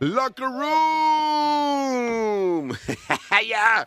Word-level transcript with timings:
Locker 0.00 0.46
Room. 0.46 1.88
ya. 3.48 3.86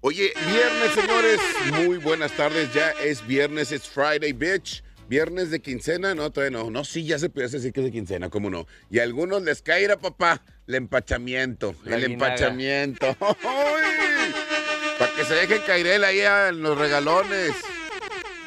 Oye, 0.00 0.32
viernes, 0.48 0.92
señores. 0.94 1.40
Muy 1.84 1.98
buenas 1.98 2.32
tardes. 2.32 2.72
Ya 2.74 2.90
es 3.02 3.26
viernes, 3.26 3.72
es 3.72 3.88
Friday, 3.88 4.32
bitch. 4.32 4.82
Viernes 5.08 5.50
de 5.50 5.60
quincena, 5.60 6.14
no, 6.14 6.30
todavía 6.30 6.58
no. 6.58 6.70
No, 6.70 6.84
sí, 6.84 7.04
ya 7.04 7.18
se 7.18 7.30
puede 7.30 7.48
decir 7.48 7.72
que 7.72 7.80
es 7.80 7.86
de 7.86 7.92
quincena, 7.92 8.28
¿cómo 8.28 8.50
no? 8.50 8.66
Y 8.90 8.98
a 8.98 9.04
algunos 9.04 9.42
les 9.42 9.62
caerá, 9.62 9.96
papá, 9.98 10.42
el 10.66 10.74
empachamiento. 10.74 11.74
La 11.84 11.96
el 11.96 12.08
guinaga. 12.08 12.34
empachamiento. 12.34 13.14
Para 14.98 15.12
que 15.16 15.24
se 15.24 15.34
dejen 15.34 15.62
caer 15.62 16.04
ahí 16.04 16.20
en 16.20 16.62
los 16.62 16.76
regalones. 16.76 17.54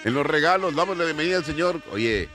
En 0.03 0.13
los 0.13 0.25
regalos, 0.25 0.75
damos 0.75 0.97
la 0.97 1.05
bienvenida 1.05 1.37
al 1.37 1.45
señor. 1.45 1.81
Oye, 1.91 2.29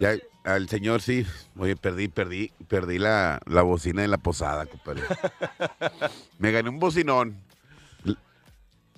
ya 0.00 0.16
al 0.44 0.68
señor 0.68 1.02
sí. 1.02 1.26
Oye, 1.58 1.76
perdí, 1.76 2.08
perdí, 2.08 2.52
perdí 2.68 2.98
la, 2.98 3.40
la 3.46 3.62
bocina 3.62 4.02
de 4.02 4.08
la 4.08 4.18
posada, 4.18 4.66
compadre. 4.66 5.02
Me 6.38 6.50
gané 6.52 6.68
un 6.70 6.78
bocinón. 6.78 7.36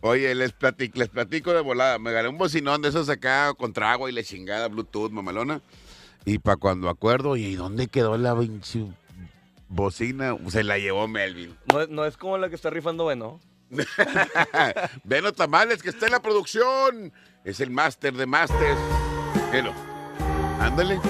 Oye, 0.04 0.34
les 0.34 0.52
platico, 0.52 0.98
les 0.98 1.08
platico 1.08 1.52
de 1.52 1.60
volada. 1.60 1.98
Me 1.98 2.10
gané 2.12 2.28
un 2.28 2.38
bocinón 2.38 2.82
de 2.82 2.88
esos 2.88 3.08
acá 3.08 3.52
contra 3.54 3.92
agua 3.92 4.10
y 4.10 4.12
la 4.12 4.22
chingada, 4.24 4.66
Bluetooth, 4.68 5.10
mamalona. 5.12 5.60
Y 6.24 6.38
para 6.38 6.56
cuando 6.56 6.88
acuerdo, 6.88 7.36
¿y 7.36 7.54
dónde 7.54 7.86
quedó 7.88 8.16
la 8.18 8.34
bocina? 9.68 10.36
Se 10.48 10.62
la 10.64 10.78
llevó 10.78 11.06
Melvin. 11.08 11.56
No, 11.72 11.80
es- 11.82 11.88
no 11.88 12.04
es 12.04 12.16
como 12.16 12.36
la 12.38 12.48
que 12.48 12.54
está 12.56 12.70
rifando 12.70 13.06
Beno. 13.06 13.40
Veno 15.04 15.32
Tamales, 15.32 15.82
que 15.82 15.88
está 15.90 16.06
en 16.06 16.12
la 16.12 16.20
producción. 16.20 17.12
Es 17.44 17.60
el 17.60 17.70
máster 17.70 18.12
de 18.14 18.26
másters. 18.26 18.78
Velo. 19.50 19.72
Ándale. 20.60 21.00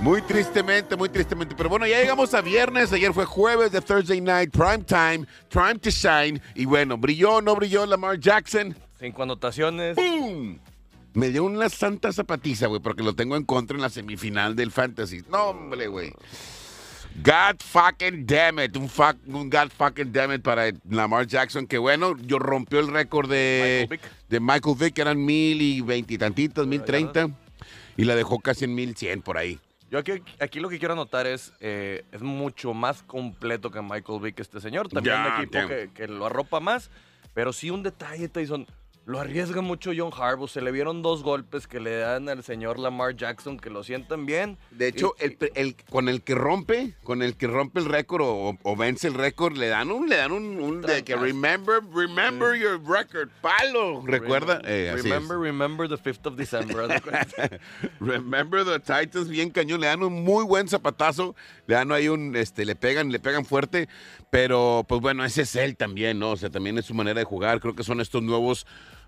Muy 0.00 0.22
tristemente, 0.22 0.96
muy 0.96 1.10
tristemente. 1.10 1.54
Pero 1.54 1.68
bueno, 1.68 1.86
ya 1.86 2.00
llegamos 2.00 2.32
a 2.32 2.40
viernes. 2.40 2.90
Ayer 2.90 3.12
fue 3.12 3.26
jueves 3.26 3.70
de 3.70 3.82
Thursday 3.82 4.20
Night, 4.20 4.50
Prime 4.50 4.82
Time, 4.84 5.26
Time 5.50 5.74
to 5.78 5.90
Shine. 5.90 6.40
Y 6.54 6.64
bueno, 6.64 6.96
brilló 6.96 7.42
no 7.42 7.54
brilló 7.54 7.84
Lamar 7.84 8.18
Jackson. 8.18 8.74
Cinco 8.98 9.22
anotaciones. 9.22 9.96
¡Pum! 9.96 10.58
Me 11.12 11.28
dio 11.28 11.44
una 11.44 11.68
santa 11.68 12.12
zapatiza, 12.12 12.66
güey, 12.66 12.80
porque 12.80 13.02
lo 13.02 13.14
tengo 13.14 13.36
en 13.36 13.44
contra 13.44 13.76
en 13.76 13.82
la 13.82 13.90
semifinal 13.90 14.56
del 14.56 14.70
Fantasy. 14.70 15.22
No, 15.28 15.50
hombre, 15.50 15.86
güey. 15.88 16.14
God 17.22 17.60
fucking 17.62 18.24
damn 18.24 18.58
it. 18.60 18.74
Un, 18.76 18.88
fuck, 18.88 19.16
un 19.26 19.50
God 19.50 19.70
fucking 19.76 20.12
damn 20.12 20.32
it 20.32 20.40
para 20.40 20.70
Lamar 20.88 21.26
Jackson, 21.26 21.66
que 21.66 21.76
bueno, 21.76 22.16
yo 22.22 22.38
rompió 22.38 22.80
el 22.80 22.88
récord 22.88 23.28
de 23.28 23.86
Michael 23.90 24.00
Vick. 24.00 24.28
de 24.30 24.40
Michael 24.40 24.76
Vick, 24.78 24.94
que 24.94 25.02
eran 25.02 25.22
mil 25.22 25.60
y 25.60 25.82
veintitantitos, 25.82 26.66
mil 26.66 26.84
treinta. 26.84 27.28
Y 27.98 28.04
la 28.04 28.14
dejó 28.14 28.38
casi 28.38 28.64
en 28.64 28.74
mil 28.74 28.96
cien 28.96 29.20
por 29.20 29.36
ahí. 29.36 29.58
Yo 29.90 29.98
aquí, 29.98 30.12
aquí 30.38 30.60
lo 30.60 30.68
que 30.68 30.78
quiero 30.78 30.94
anotar 30.94 31.26
es, 31.26 31.52
eh, 31.58 32.04
es 32.12 32.22
mucho 32.22 32.72
más 32.74 33.02
completo 33.02 33.70
que 33.70 33.82
Michael 33.82 34.20
Vick 34.20 34.38
este 34.38 34.60
señor. 34.60 34.88
También 34.88 35.16
un 35.20 35.42
equipo 35.42 35.66
que, 35.66 35.90
que 35.92 36.06
lo 36.06 36.26
arropa 36.26 36.60
más. 36.60 36.90
Pero 37.34 37.52
sí 37.52 37.70
un 37.70 37.82
detalle, 37.82 38.28
Tyson. 38.28 38.66
Lo 39.06 39.18
arriesga 39.18 39.60
mucho 39.60 39.90
John 39.96 40.12
Harbaugh. 40.16 40.46
Se 40.46 40.60
le 40.60 40.70
vieron 40.70 41.02
dos 41.02 41.22
golpes 41.24 41.66
que 41.66 41.80
le 41.80 41.96
dan 41.96 42.28
al 42.28 42.44
señor 42.44 42.78
Lamar 42.78 43.16
Jackson 43.16 43.58
que 43.58 43.68
lo 43.68 43.82
sientan 43.82 44.24
bien. 44.24 44.56
De 44.70 44.86
hecho, 44.88 45.14
Y- 45.20 45.24
el, 45.24 45.38
el- 45.54 45.76
con 45.90 46.08
el 46.08 46.22
que 46.22 46.34
rompe, 46.36 46.94
con 47.02 47.22
el 47.22 47.36
que 47.36 47.48
rompe 47.48 47.80
el 47.80 47.86
récord 47.86 48.22
o, 48.22 48.56
o 48.62 48.76
vence 48.76 49.08
el 49.08 49.14
récord, 49.14 49.56
le 49.56 49.66
dan 49.68 49.90
un, 49.90 50.08
le 50.08 50.16
dan 50.16 50.30
un, 50.30 50.60
un 50.60 50.80
de 50.82 51.02
que 51.02 51.16
remember, 51.16 51.80
remember 51.92 52.54
your 52.56 52.78
record, 52.86 53.30
palo. 53.40 54.02
¿Recuerda? 54.04 54.60
Eh, 54.64 54.92
remember, 54.94 55.38
remember 55.38 55.88
the 55.88 55.96
5th 55.98 56.26
of 56.26 56.36
December. 56.36 56.86
Remember 58.00 58.64
the 58.64 58.78
Titans, 58.78 59.28
bien 59.28 59.50
cañón. 59.50 59.80
Le 59.80 59.86
dan 59.88 60.02
un 60.02 60.22
muy 60.24 60.44
buen 60.44 60.68
zapatazo. 60.68 61.34
Le 61.70 61.76
dan 61.76 61.92
ahí 61.92 62.08
un, 62.08 62.34
este, 62.34 62.64
le 62.64 62.74
pegan, 62.74 63.12
le 63.12 63.20
pegan 63.20 63.44
fuerte. 63.44 63.88
Pero, 64.28 64.84
pues 64.88 65.00
bueno, 65.00 65.24
ese 65.24 65.42
es 65.42 65.54
él 65.54 65.76
también, 65.76 66.18
¿no? 66.18 66.32
O 66.32 66.36
sea, 66.36 66.50
también 66.50 66.76
es 66.78 66.86
su 66.86 66.94
manera 66.94 67.20
de 67.20 67.24
jugar. 67.24 67.60
Creo 67.60 67.76
que 67.76 67.84
son 67.84 68.00
estos 68.00 68.24
nuevos 68.24 68.66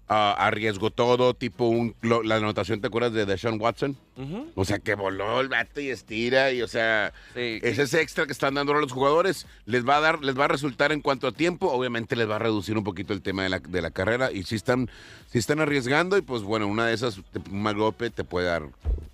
ah, 0.09 0.35
arriesgo 0.39 0.91
todo, 0.91 1.35
tipo 1.35 1.67
un, 1.69 1.95
lo- 2.03 2.23
la 2.23 2.37
anotación, 2.37 2.81
¿te 2.81 2.89
acuerdas 2.89 3.13
de 3.13 3.25
Deshaun 3.27 3.61
Watson? 3.61 3.97
Ujú. 4.17 4.51
O 4.55 4.65
sea, 4.67 4.79
que 4.79 4.95
voló 4.95 5.41
el 5.41 5.49
vato 5.49 5.81
y 5.81 5.89
estira 5.89 6.53
y, 6.53 6.61
o 6.61 6.69
sea, 6.69 7.13
Sí. 7.35 7.61
ese 7.63 7.83
es 7.83 7.95
extra 7.95 8.27
que 8.27 8.33
están 8.33 8.53
dando 8.55 8.73
ahora 8.73 8.83
los 8.83 8.93
jugadores. 8.93 9.47
Les 9.65 9.89
va 9.89 9.97
a 9.97 10.01
dar, 10.01 10.23
les 10.23 10.39
va 10.39 10.45
a 10.45 10.49
resultar 10.49 10.93
en 10.93 11.01
cuanto 11.01 11.27
a 11.27 11.33
tiempo. 11.33 11.71
Obviamente 11.73 12.15
les 12.15 12.29
va 12.29 12.37
a 12.37 12.39
reducir 12.39 12.77
un 12.77 12.85
poquito 12.85 13.15
el 13.15 13.23
tema 13.23 13.43
de 13.45 13.49
la, 13.49 13.59
de 13.61 13.81
la 13.81 13.91
carrera. 13.91 14.31
Y 14.31 14.43
si 14.43 14.55
están, 14.57 14.91
si 15.29 15.39
están 15.39 15.61
arriesgando, 15.61 16.19
y 16.19 16.21
pues 16.23 16.43
bueno, 16.43 16.67
una 16.67 16.87
de 16.87 16.93
esas, 16.95 17.19
un 17.51 17.63
mal 17.63 17.75
golpe 17.77 18.11
te 18.11 18.23
puede 18.23 18.49
dar 18.49 18.65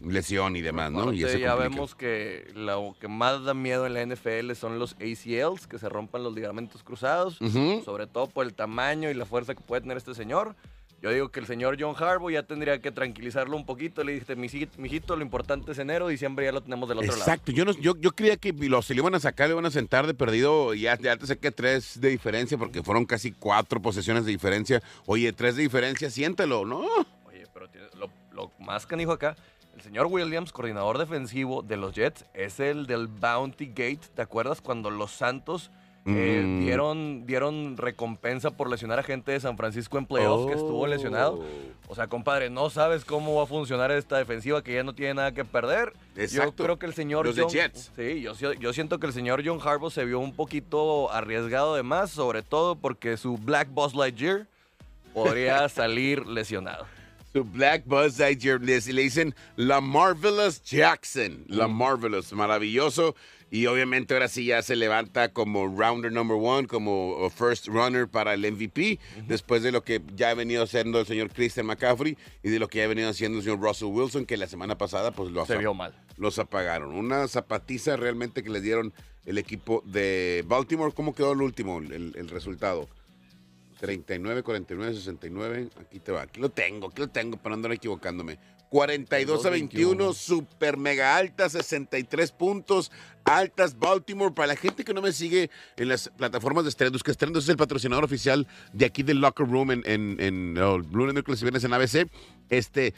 lesión 0.00 0.56
y 0.56 0.62
demás, 0.62 0.90
¿no? 0.90 1.12
Y 1.12 1.22
eso 1.22 1.38
ya 1.38 1.50
complica. 1.52 1.68
vemos 1.68 1.94
que 1.94 2.50
lo 2.56 2.96
que 3.00 3.06
más 3.08 3.44
da 3.44 3.54
miedo 3.54 3.86
en 3.86 3.94
la 3.94 4.02
NFL 4.04 4.52
son 4.54 4.80
los 4.80 4.94
ACLs, 4.94 5.68
que 5.68 5.78
se 5.78 5.88
rompan 5.88 6.24
los 6.24 6.34
ligamentos 6.34 6.82
cruzados, 6.82 7.40
Ujú. 7.40 7.82
sobre 7.84 8.06
todo 8.08 8.26
por 8.28 8.46
el 8.46 8.54
tamaño 8.54 9.10
y 9.10 9.14
la 9.14 9.26
fuerza 9.26 9.54
que 9.54 9.60
puede 9.60 9.82
tener 9.82 9.96
este 9.96 10.14
señor. 10.14 10.56
Yo 11.00 11.10
digo 11.10 11.28
que 11.28 11.38
el 11.38 11.46
señor 11.46 11.76
John 11.78 11.94
Harbaugh 11.96 12.30
ya 12.30 12.42
tendría 12.42 12.80
que 12.80 12.90
tranquilizarlo 12.90 13.56
un 13.56 13.64
poquito. 13.64 14.02
Le 14.02 14.14
dije, 14.14 14.34
mijito, 14.34 15.14
lo 15.14 15.22
importante 15.22 15.70
es 15.70 15.78
enero, 15.78 16.08
diciembre 16.08 16.44
ya 16.46 16.50
lo 16.52 16.60
tenemos 16.60 16.88
del 16.88 16.98
otro 16.98 17.10
lado. 17.12 17.20
Exacto, 17.22 17.52
yo, 17.52 17.64
no, 17.64 17.70
yo, 17.72 17.94
yo 18.00 18.10
creía 18.10 18.36
que 18.36 18.52
los 18.52 18.84
se 18.86 18.94
le 18.94 19.00
iban 19.00 19.14
a 19.14 19.20
sacar, 19.20 19.46
le 19.48 19.52
iban 19.52 19.64
a 19.66 19.70
sentar 19.70 20.08
de 20.08 20.14
perdido, 20.14 20.74
y 20.74 20.80
ya, 20.82 20.98
ya 20.98 21.16
te 21.16 21.26
saqué 21.28 21.52
tres 21.52 22.00
de 22.00 22.08
diferencia, 22.08 22.58
porque 22.58 22.82
fueron 22.82 23.04
casi 23.06 23.30
cuatro 23.30 23.80
posesiones 23.80 24.24
de 24.24 24.32
diferencia. 24.32 24.82
Oye, 25.06 25.32
tres 25.32 25.54
de 25.54 25.62
diferencia, 25.62 26.10
siéntelo, 26.10 26.64
¿no? 26.64 26.80
Oye, 27.26 27.44
pero 27.54 27.68
tiene- 27.68 27.86
lo, 27.96 28.10
lo 28.32 28.50
más 28.58 28.84
canijo 28.84 29.12
acá, 29.12 29.36
el 29.76 29.82
señor 29.82 30.06
Williams, 30.06 30.50
coordinador 30.50 30.98
defensivo 30.98 31.62
de 31.62 31.76
los 31.76 31.94
Jets, 31.94 32.24
es 32.34 32.58
el 32.58 32.88
del 32.88 33.06
Bounty 33.06 33.66
Gate. 33.66 34.00
¿Te 34.16 34.22
acuerdas 34.22 34.60
cuando 34.60 34.90
los 34.90 35.12
Santos 35.12 35.70
eh, 36.08 36.42
Mm. 36.44 36.60
dieron, 36.60 37.26
dieron 37.26 37.76
recompensa 37.76 38.50
por 38.50 38.70
lesionar 38.70 38.98
a 38.98 39.02
gente 39.02 39.32
de 39.32 39.40
San 39.40 39.56
Francisco 39.56 39.98
en 39.98 40.06
playoffs 40.06 40.46
que 40.46 40.52
estuvo 40.52 40.86
lesionado? 40.86 41.44
O 41.88 41.94
sea, 41.94 42.06
compadre, 42.06 42.50
no 42.50 42.70
sabes 42.70 43.04
cómo 43.04 43.34
va 43.36 43.44
a 43.44 43.46
funcionar 43.46 43.90
esta 43.90 44.18
defensiva 44.18 44.62
que 44.62 44.74
ya 44.74 44.82
no 44.82 44.94
tiene 44.94 45.14
nada 45.14 45.32
que 45.32 45.44
perder. 45.44 45.92
Exacto. 46.16 46.56
Yo 46.58 46.64
creo 46.64 46.78
que 46.78 46.86
el 46.86 46.94
señor 46.94 47.26
Los 47.26 47.36
de 47.36 47.46
Jets. 47.48 47.92
Sí, 47.96 48.20
yo, 48.20 48.34
si- 48.34 48.58
yo 48.60 48.72
siento 48.72 48.98
que 48.98 49.06
el 49.06 49.12
señor 49.12 49.42
John 49.44 49.58
Harbaugh 49.62 49.90
se 49.90 50.04
vio 50.04 50.18
un 50.20 50.32
poquito 50.34 51.10
arriesgado 51.12 51.74
de 51.74 51.82
más, 51.82 52.10
sobre 52.10 52.42
todo 52.42 52.76
porque 52.76 53.16
su 53.16 53.36
Black 53.38 53.68
Boss 53.72 53.94
Lightyear 53.94 54.46
podría 55.14 55.68
salir 55.68 56.26
lesionado. 56.26 56.86
Su 57.32 57.44
Black 57.44 57.82
Buzz 57.84 58.18
Lightyear 58.18 58.58
le, 58.60 58.80
le 58.80 59.02
dicen 59.02 59.34
la 59.56 59.80
Marvelous 59.82 60.62
Jackson. 60.62 61.44
La 61.46 61.68
Marvelous, 61.68 62.32
maravilloso. 62.32 63.14
Y 63.50 63.64
obviamente 63.66 64.12
ahora 64.14 64.28
sí 64.28 64.44
ya 64.44 64.60
se 64.62 64.76
levanta 64.76 65.32
como 65.32 65.66
rounder 65.68 66.12
number 66.12 66.36
one, 66.38 66.68
como 66.68 67.30
first 67.30 67.66
runner 67.68 68.06
para 68.06 68.34
el 68.34 68.40
MVP, 68.52 68.98
después 69.26 69.62
de 69.62 69.72
lo 69.72 69.82
que 69.82 70.02
ya 70.14 70.30
ha 70.30 70.34
venido 70.34 70.64
haciendo 70.64 71.00
el 71.00 71.06
señor 71.06 71.30
Christian 71.30 71.64
McCaffrey 71.66 72.18
y 72.42 72.50
de 72.50 72.58
lo 72.58 72.68
que 72.68 72.78
ya 72.78 72.84
ha 72.84 72.88
venido 72.88 73.08
haciendo 73.08 73.38
el 73.38 73.44
señor 73.44 73.60
Russell 73.60 73.88
Wilson, 73.88 74.26
que 74.26 74.36
la 74.36 74.46
semana 74.48 74.76
pasada 74.76 75.12
pues 75.12 75.30
los, 75.30 75.46
Se 75.48 75.56
vio 75.56 75.72
mal. 75.72 75.94
los 76.18 76.38
apagaron. 76.38 76.94
Una 76.94 77.26
zapatiza 77.26 77.96
realmente 77.96 78.42
que 78.42 78.50
les 78.50 78.62
dieron 78.62 78.92
el 79.24 79.38
equipo 79.38 79.82
de 79.86 80.44
Baltimore. 80.46 80.92
¿Cómo 80.92 81.14
quedó 81.14 81.32
el 81.32 81.40
último, 81.40 81.78
el, 81.78 82.12
el 82.16 82.28
resultado? 82.28 82.86
39, 83.80 84.42
49, 84.42 84.94
69. 84.94 85.68
Aquí 85.80 86.00
te 86.00 86.12
va. 86.12 86.22
Aquí 86.22 86.40
lo 86.40 86.48
tengo, 86.50 86.88
aquí 86.88 87.00
lo 87.00 87.08
tengo 87.08 87.36
para 87.36 87.50
no 87.50 87.54
andar 87.54 87.72
equivocándome. 87.72 88.38
42 88.70 89.46
a 89.46 89.50
21, 89.50 90.12
super 90.12 90.76
mega 90.76 91.16
alta, 91.16 91.48
63 91.48 92.32
puntos, 92.32 92.92
altas 93.24 93.78
Baltimore. 93.78 94.34
Para 94.34 94.48
la 94.48 94.56
gente 94.56 94.84
que 94.84 94.94
no 94.94 95.02
me 95.02 95.12
sigue 95.12 95.50
en 95.76 95.88
las 95.88 96.08
plataformas 96.08 96.64
de 96.64 96.70
Strendos, 96.70 97.02
que 97.02 97.12
Strendos 97.12 97.44
es 97.44 97.50
el 97.50 97.56
patrocinador 97.56 98.04
oficial 98.04 98.46
de 98.72 98.86
aquí 98.86 99.02
del 99.02 99.20
Locker 99.20 99.46
Room 99.46 99.70
en, 99.70 99.82
en, 99.86 100.16
en 100.20 100.58
oh, 100.58 100.78
lunes, 100.78 101.14
miércoles 101.14 101.40
y 101.40 101.44
viernes 101.44 101.64
en 101.64 101.72
ABC. 101.72 102.08
Este, 102.50 102.94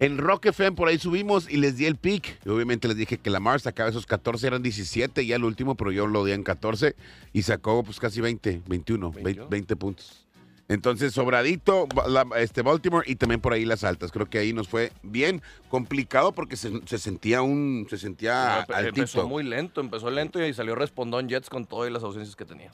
en 0.00 0.18
Rock 0.18 0.46
FM 0.46 0.76
por 0.76 0.88
ahí 0.88 0.98
subimos 0.98 1.48
y 1.48 1.56
les 1.56 1.76
di 1.76 1.86
el 1.86 1.96
pick. 1.96 2.38
Y 2.44 2.48
obviamente 2.48 2.88
les 2.88 2.96
dije 2.96 3.18
que 3.18 3.30
Lamar 3.30 3.60
sacaba 3.60 3.88
esos 3.88 4.06
14, 4.06 4.46
eran 4.46 4.62
17 4.62 5.24
ya 5.24 5.36
el 5.36 5.44
último, 5.44 5.76
pero 5.76 5.92
yo 5.92 6.06
lo 6.06 6.24
di 6.24 6.32
en 6.32 6.42
14 6.42 6.96
y 7.32 7.42
sacó 7.42 7.82
pues 7.82 8.00
casi 8.00 8.20
20, 8.20 8.62
21, 8.66 9.10
20, 9.10 9.22
21. 9.22 9.48
20 9.48 9.76
puntos. 9.76 10.26
Entonces, 10.66 11.12
sobradito 11.12 11.86
la- 12.08 12.26
este 12.38 12.62
Baltimore 12.62 13.04
y 13.10 13.16
también 13.16 13.40
por 13.40 13.52
ahí 13.52 13.64
las 13.66 13.84
altas. 13.84 14.10
Creo 14.10 14.26
que 14.30 14.38
ahí 14.38 14.52
nos 14.54 14.66
fue 14.68 14.92
bien 15.02 15.42
complicado 15.68 16.32
porque 16.32 16.56
se, 16.56 16.80
se 16.86 16.98
sentía 16.98 17.42
un 17.42 17.86
se 17.90 17.98
sentía 17.98 18.64
Empe- 18.66 18.74
Empezó 18.88 19.28
muy 19.28 19.44
lento, 19.44 19.80
empezó 19.82 20.10
lento 20.10 20.44
y 20.44 20.54
salió 20.54 20.74
respondón 20.74 21.28
Jets 21.28 21.50
con 21.50 21.66
todas 21.66 21.92
las 21.92 22.02
ausencias 22.02 22.34
que 22.34 22.44
tenía. 22.46 22.70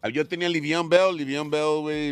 Ah, 0.00 0.08
Yo 0.08 0.26
tenía 0.26 0.48
Livion 0.48 0.88
Bell, 0.88 1.14
Livion 1.16 1.50
Bell, 1.50 1.80
güey. 1.80 2.10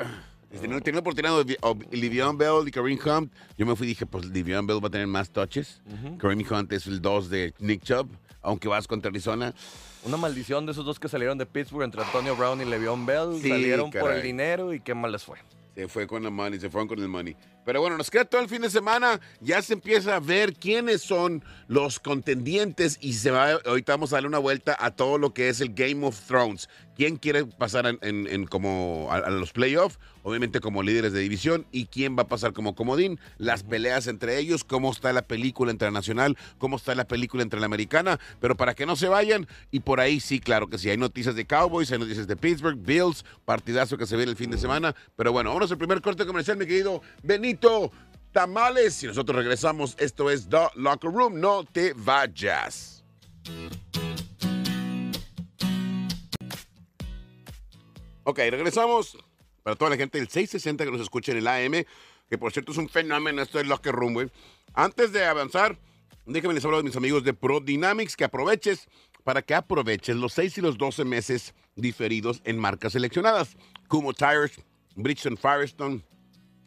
ah, 0.00 0.24
Tenía, 0.60 0.78
tenía 0.80 0.96
la 0.96 1.00
oportunidad 1.00 1.44
de 1.46 1.56
o- 1.62 1.78
Livion 1.90 2.36
Bell 2.36 2.66
y 2.68 2.70
Kareem 2.70 2.98
Hunt. 3.04 3.32
Yo 3.56 3.64
me 3.66 3.74
fui 3.74 3.86
y 3.86 3.90
dije, 3.90 4.04
pues 4.06 4.26
Livion 4.26 4.66
Bell 4.66 4.84
va 4.84 4.88
a 4.88 4.90
tener 4.90 5.06
más 5.06 5.30
touches. 5.30 5.80
Kareem 6.18 6.44
Hunt 6.48 6.70
es 6.72 6.86
el 6.86 7.00
2 7.00 7.30
de 7.30 7.54
Nick 7.58 7.82
Chubb, 7.82 8.06
aunque 8.42 8.68
vas 8.68 8.86
contra 8.86 9.08
Arizona. 9.10 9.54
Una 10.04 10.16
maldición 10.16 10.66
de 10.66 10.72
esos 10.72 10.84
dos 10.84 10.98
que 10.98 11.08
salieron 11.08 11.38
de 11.38 11.46
Pittsburgh 11.46 11.84
entre 11.84 12.02
Antonio 12.02 12.34
Brown 12.34 12.60
y 12.60 12.64
Le'Veon 12.64 13.06
Bell. 13.06 13.38
Sí, 13.40 13.48
salieron 13.48 13.90
por 13.90 14.12
el 14.12 14.22
dinero 14.22 14.72
y 14.72 14.80
qué 14.80 14.94
mal 14.94 15.12
les 15.12 15.22
fue. 15.22 15.38
Se 15.76 15.88
fue 15.88 16.06
con 16.06 16.22
la 16.22 16.30
money, 16.30 16.58
se 16.58 16.68
fueron 16.68 16.88
con 16.88 16.98
el 16.98 17.08
money. 17.08 17.36
Pero 17.64 17.80
bueno, 17.80 17.96
nos 17.96 18.10
queda 18.10 18.24
todo 18.24 18.40
el 18.40 18.48
fin 18.48 18.62
de 18.62 18.70
semana. 18.70 19.20
Ya 19.40 19.62
se 19.62 19.74
empieza 19.74 20.16
a 20.16 20.20
ver 20.20 20.54
quiénes 20.54 21.02
son 21.02 21.44
los 21.68 22.00
contendientes 22.00 22.98
y 23.00 23.12
se 23.14 23.30
va, 23.30 23.52
ahorita 23.64 23.92
vamos 23.92 24.12
a 24.12 24.16
darle 24.16 24.28
una 24.28 24.38
vuelta 24.38 24.76
a 24.78 24.90
todo 24.90 25.18
lo 25.18 25.32
que 25.32 25.48
es 25.48 25.60
el 25.60 25.72
Game 25.74 26.04
of 26.06 26.18
Thrones. 26.26 26.68
¿Quién 26.96 27.16
quiere 27.16 27.46
pasar 27.46 27.86
en, 27.86 27.98
en- 28.02 28.26
en 28.26 28.46
como 28.46 29.08
a, 29.10 29.16
a 29.16 29.30
los 29.30 29.52
playoffs? 29.52 29.98
Obviamente 30.24 30.60
como 30.60 30.82
líderes 30.82 31.12
de 31.12 31.20
división. 31.20 31.66
¿Y 31.72 31.86
quién 31.86 32.16
va 32.16 32.22
a 32.22 32.28
pasar 32.28 32.52
como 32.52 32.74
comodín? 32.74 33.18
Las 33.38 33.62
peleas 33.62 34.06
entre 34.06 34.38
ellos, 34.38 34.62
cómo 34.62 34.90
está 34.92 35.12
la 35.12 35.22
película 35.22 35.70
entre 35.72 35.88
la 35.88 35.92
nacional, 35.92 36.36
cómo 36.58 36.76
está 36.76 36.94
la 36.94 37.06
película 37.06 37.42
entre 37.42 37.58
la 37.60 37.66
americana. 37.66 38.20
Pero 38.40 38.56
para 38.56 38.74
que 38.74 38.86
no 38.86 38.94
se 38.96 39.08
vayan, 39.08 39.46
y 39.70 39.80
por 39.80 40.00
ahí 40.00 40.20
sí, 40.20 40.38
claro 40.38 40.68
que 40.68 40.78
sí, 40.78 40.90
hay 40.90 40.98
noticias 40.98 41.34
de 41.34 41.46
Cowboys, 41.46 41.90
hay 41.90 41.98
noticias 41.98 42.26
de 42.26 42.36
Pittsburgh, 42.36 42.78
Bills, 42.78 43.24
partidazo 43.44 43.96
que 43.96 44.06
se 44.06 44.16
viene 44.16 44.30
el 44.30 44.36
fin 44.36 44.50
de 44.50 44.58
semana. 44.58 44.94
Pero 45.16 45.32
bueno, 45.32 45.50
vámonos 45.50 45.70
al 45.72 45.78
primer 45.78 46.00
corte 46.02 46.26
comercial, 46.26 46.56
mi 46.58 46.66
querido 46.66 47.00
Benito 47.22 47.51
Tamales. 48.32 49.02
Y 49.02 49.06
nosotros 49.06 49.36
regresamos. 49.36 49.96
Esto 49.98 50.30
es 50.30 50.48
The 50.48 50.68
Locker 50.76 51.10
Room. 51.10 51.40
No 51.40 51.64
te 51.64 51.92
vayas. 51.94 53.04
Ok, 58.24 58.38
regresamos. 58.38 59.16
Para 59.62 59.76
toda 59.76 59.90
la 59.90 59.96
gente 59.96 60.18
del 60.18 60.28
660 60.28 60.84
que 60.84 60.90
nos 60.90 61.00
escucha 61.00 61.32
en 61.32 61.38
el 61.38 61.46
AM, 61.46 61.84
que 62.28 62.38
por 62.38 62.52
cierto 62.52 62.72
es 62.72 62.78
un 62.78 62.88
fenómeno 62.88 63.42
esto 63.42 63.58
del 63.58 63.68
Locker 63.68 63.94
Room, 63.94 64.14
güey. 64.14 64.30
Antes 64.74 65.12
de 65.12 65.24
avanzar, 65.24 65.78
déjenme 66.26 66.54
les 66.54 66.64
hablar 66.64 66.78
de 66.78 66.84
mis 66.84 66.96
amigos 66.96 67.22
de 67.22 67.32
Pro 67.32 67.60
Dynamics, 67.60 68.16
que 68.16 68.24
aproveches 68.24 68.88
para 69.22 69.42
que 69.42 69.54
aproveches 69.54 70.16
los 70.16 70.32
6 70.32 70.58
y 70.58 70.60
los 70.62 70.78
12 70.78 71.04
meses 71.04 71.54
diferidos 71.76 72.40
en 72.44 72.58
marcas 72.58 72.92
seleccionadas, 72.92 73.56
como 73.86 74.12
Tires, 74.12 74.60
Bridgestone 74.96 75.36
Firestone, 75.36 76.02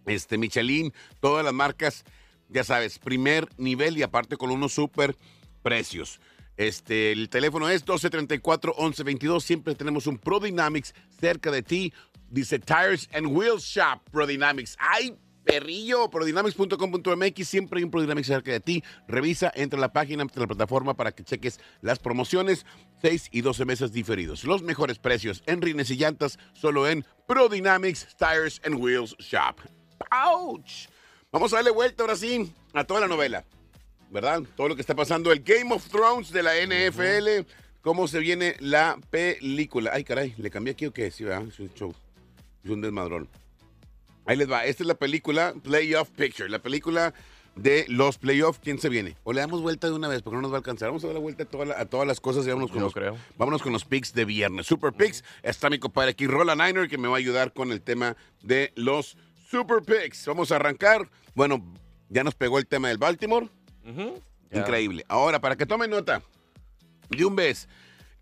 este, 0.06 0.38
Michelin, 0.38 0.94
todas 1.20 1.44
las 1.44 1.54
marcas, 1.54 2.04
ya 2.50 2.64
sabes, 2.64 3.00
primer 3.00 3.48
nivel 3.58 3.98
y 3.98 4.04
aparte 4.04 4.38
con 4.38 4.52
unos 4.52 4.74
super 4.74 5.16
precios. 5.64 6.20
Este, 6.58 7.12
el 7.12 7.30
teléfono 7.30 7.70
es 7.70 7.86
1234-1122. 7.86 9.42
Siempre 9.42 9.76
tenemos 9.76 10.08
un 10.08 10.18
Pro 10.18 10.40
Dynamics 10.40 10.94
cerca 11.20 11.52
de 11.52 11.64
ti. 11.64 11.94
Dice 12.30 12.60
Tires 12.60 13.10
and 13.14 13.28
Wheels 13.28 13.64
Shop 13.64 14.02
Pro 14.12 14.26
Dynamics. 14.26 14.76
¡Ay, 14.80 15.18
perrillo! 15.44 16.10
Prodynamics.com.mx. 16.10 17.48
Siempre 17.48 17.80
hay 17.80 17.84
un 17.84 17.92
Pro 17.92 18.02
Dynamics 18.02 18.28
cerca 18.28 18.52
de 18.52 18.60
ti. 18.60 18.84
Revisa, 19.08 19.52
entra 19.56 19.78
a 19.78 19.82
la 19.82 19.94
página, 19.94 20.24
entra 20.24 20.40
a 20.40 20.44
la 20.44 20.48
plataforma 20.48 20.96
para 20.96 21.12
que 21.12 21.24
cheques 21.24 21.60
las 21.82 22.00
promociones. 22.00 22.66
6 23.02 23.30
y 23.32 23.42
12 23.42 23.66
meses 23.66 23.92
diferidos. 23.92 24.46
Los 24.46 24.64
mejores 24.64 24.98
precios 24.98 25.44
en 25.46 25.62
rines 25.62 25.92
y 25.92 25.98
llantas 25.98 26.40
solo 26.54 26.88
en 26.88 27.06
Pro 27.28 27.50
Dynamics 27.50 28.16
Tires 28.18 28.62
and 28.66 28.76
Wheels 28.76 29.16
Shop. 29.20 29.60
¡Ouch! 30.12 30.88
Vamos 31.32 31.52
a 31.54 31.58
darle 31.58 31.72
vuelta 31.72 32.04
ahora 32.04 32.16
sí 32.16 32.52
a 32.74 32.84
toda 32.84 33.02
la 33.02 33.08
novela. 33.08 33.44
¿verdad? 34.12 34.44
Todo 34.56 34.70
lo 34.70 34.76
que 34.76 34.82
está 34.82 34.96
pasando, 34.96 35.32
el 35.32 35.42
Game 35.42 35.74
of 35.74 35.90
Thrones 35.90 36.32
de 36.32 36.42
la 36.44 36.54
NFL, 36.56 37.46
cómo 37.82 38.08
se 38.08 38.20
viene 38.20 38.56
la 38.60 38.98
película. 39.10 39.92
Ay, 39.94 40.04
caray, 40.06 40.34
¿le 40.38 40.50
cambié 40.50 40.72
aquí 40.74 40.86
o 40.86 40.94
qué? 40.94 41.12
Sí, 41.12 41.24
¿verdad? 41.26 41.48
Es 41.50 41.60
un 41.60 41.74
show, 41.74 41.94
es 42.64 42.70
un 42.70 42.80
desmadrón. 42.82 43.28
Ahí 44.26 44.38
les 44.38 44.50
va, 44.50 44.64
esta 44.66 44.84
es 44.84 44.88
la 44.88 44.94
película 44.96 45.54
Playoff 45.64 46.10
Picture, 46.12 46.48
la 46.50 46.60
película 46.60 47.14
de 47.56 47.86
los 47.90 48.18
playoffs, 48.18 48.60
¿quién 48.64 48.80
se 48.80 48.90
viene? 48.90 49.18
O 49.24 49.34
le 49.34 49.42
damos 49.42 49.62
vuelta 49.62 49.88
de 49.88 49.94
una 49.94 50.08
vez 50.08 50.22
porque 50.22 50.36
no 50.36 50.42
nos 50.44 50.52
va 50.52 50.56
a 50.56 50.60
alcanzar. 50.60 50.90
Vamos 50.90 51.04
a 51.04 51.08
dar 51.08 51.16
la 51.16 51.22
vuelta 51.22 51.44
a, 51.44 51.46
toda 51.48 51.66
la- 51.66 51.80
a 51.80 51.86
todas 51.86 52.08
las 52.08 52.20
cosas 52.22 52.46
y 52.46 52.50
vámonos 52.50 52.70
con, 52.72 52.80
Yo 52.80 52.86
los, 52.86 52.94
creo. 52.94 53.18
vámonos 53.38 53.62
con 53.62 53.74
los 53.74 53.86
picks 53.86 54.14
de 54.14 54.24
viernes. 54.26 54.66
Super 54.68 54.94
picks, 54.94 55.24
está 55.44 55.70
mi 55.70 55.80
compadre 55.80 56.12
aquí, 56.12 56.28
Roland 56.28 56.62
Niner, 56.62 56.88
que 56.88 56.98
me 56.98 57.08
va 57.08 57.16
a 57.16 57.20
ayudar 57.20 57.54
con 57.54 57.72
el 57.72 57.82
tema 57.82 58.16
de 58.44 58.72
los 58.76 59.18
super 59.56 59.82
picks. 59.82 60.26
Vamos 60.26 60.52
a 60.52 60.58
arrancar. 60.58 61.10
Bueno, 61.34 61.64
ya 62.10 62.24
nos 62.24 62.36
pegó 62.36 62.60
el 62.60 62.68
tema 62.68 62.90
del 62.90 62.98
Baltimore. 62.98 63.48
Increíble. 64.52 65.06
Ahora, 65.08 65.40
para 65.40 65.56
que 65.56 65.66
tomen 65.66 65.90
nota, 65.90 66.22
de 67.10 67.26
un 67.26 67.36
vez, 67.36 67.70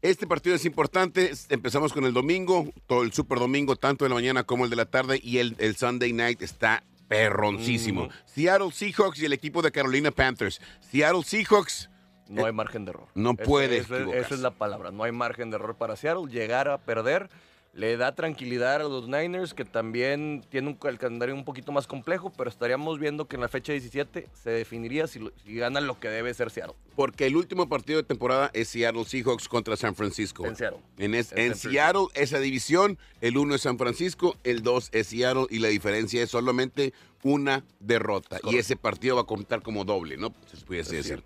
este 0.04 0.28
partido 0.28 0.56
es 0.56 0.66
importante. 0.66 1.32
Empezamos 1.50 1.92
con 1.92 2.06
el 2.06 2.14
domingo, 2.14 2.72
todo 2.86 3.02
el 3.02 3.12
super 3.14 3.40
domingo, 3.40 3.76
tanto 3.76 4.06
de 4.06 4.10
la 4.10 4.16
mañana 4.16 4.44
como 4.44 4.66
el 4.66 4.70
de 4.70 4.76
la 4.76 4.86
tarde, 4.86 5.20
y 5.24 5.40
el, 5.40 5.56
el 5.58 5.76
Sunday 5.76 6.14
night 6.14 6.42
está 6.44 6.84
perroncísimo. 7.08 8.10
Seattle 8.26 8.72
Seahawks 8.72 9.20
y 9.20 9.26
el 9.26 9.34
equipo 9.34 9.64
de 9.64 9.72
Carolina 9.72 10.12
Panthers. 10.12 10.62
Seattle 10.82 11.24
Seahawks. 11.24 11.90
No 12.28 12.46
hay 12.46 12.54
margen 12.54 12.86
de 12.86 12.92
error. 12.92 13.08
No 13.16 13.36
puede. 13.36 13.78
Esa 13.78 14.36
es 14.36 14.40
la 14.40 14.52
palabra. 14.52 14.92
No 14.92 15.04
hay 15.04 15.12
margen 15.12 15.50
de 15.50 15.56
error 15.56 15.76
para 15.78 15.96
Seattle. 15.96 16.32
Llegar 16.32 16.70
a 16.70 16.78
perder 16.78 17.30
le 17.74 17.98
da 17.98 18.14
tranquilidad 18.14 18.76
a 18.76 18.84
los 18.84 19.08
Niners, 19.08 19.56
que 19.56 19.66
también 19.66 20.46
tienen 20.50 20.78
un, 20.80 20.88
el 20.90 21.00
calendario 21.00 21.34
un 21.34 21.44
poquito 21.44 21.72
más 21.72 21.88
complejo, 21.88 22.32
pero 22.32 22.48
estaríamos 22.50 23.00
viendo 23.00 23.28
que 23.28 23.36
en 23.36 23.42
la 23.42 23.48
fecha 23.48 23.72
17 23.72 24.30
se 24.32 24.50
definiría 24.52 25.08
si, 25.08 25.20
si 25.44 25.56
gana 25.56 25.82
lo 25.82 26.00
que 26.00 26.08
debe 26.08 26.32
ser 26.36 26.52
Seattle. 26.52 26.76
Porque 26.96 27.26
el 27.26 27.36
último 27.36 27.68
partido 27.68 27.98
de 27.98 28.04
temporada 28.08 28.52
es 28.54 28.68
Seattle 28.70 29.06
Seahawks 29.06 29.48
contra 29.50 29.76
San 29.76 29.96
Francisco. 29.96 30.46
En 30.46 30.56
Seattle. 30.56 30.82
En, 31.00 31.16
es- 31.16 31.32
En 31.32 31.40
en 31.40 31.56
San 31.56 31.72
Seattle, 31.72 32.06
esa 32.14 32.38
división, 32.40 33.00
el 33.22 33.38
uno 33.38 33.56
es 33.56 33.62
San 33.62 33.80
Francisco, 33.80 34.36
el 34.44 34.62
dos 34.62 34.90
es 34.92 35.08
Seattle 35.08 35.48
y 35.50 35.58
la 35.58 35.70
diferencia 35.70 36.22
es 36.22 36.30
solamente 36.30 36.94
una 37.24 37.64
derrota. 37.80 38.38
Y 38.52 38.58
ese 38.58 38.76
partido 38.76 39.16
va 39.16 39.24
a 39.24 39.26
contar 39.26 39.64
como 39.64 39.84
doble, 39.84 40.18
¿no? 40.18 40.32
Se 40.46 40.64
puede 40.64 40.82
Es 40.82 40.90
decir. 40.90 41.24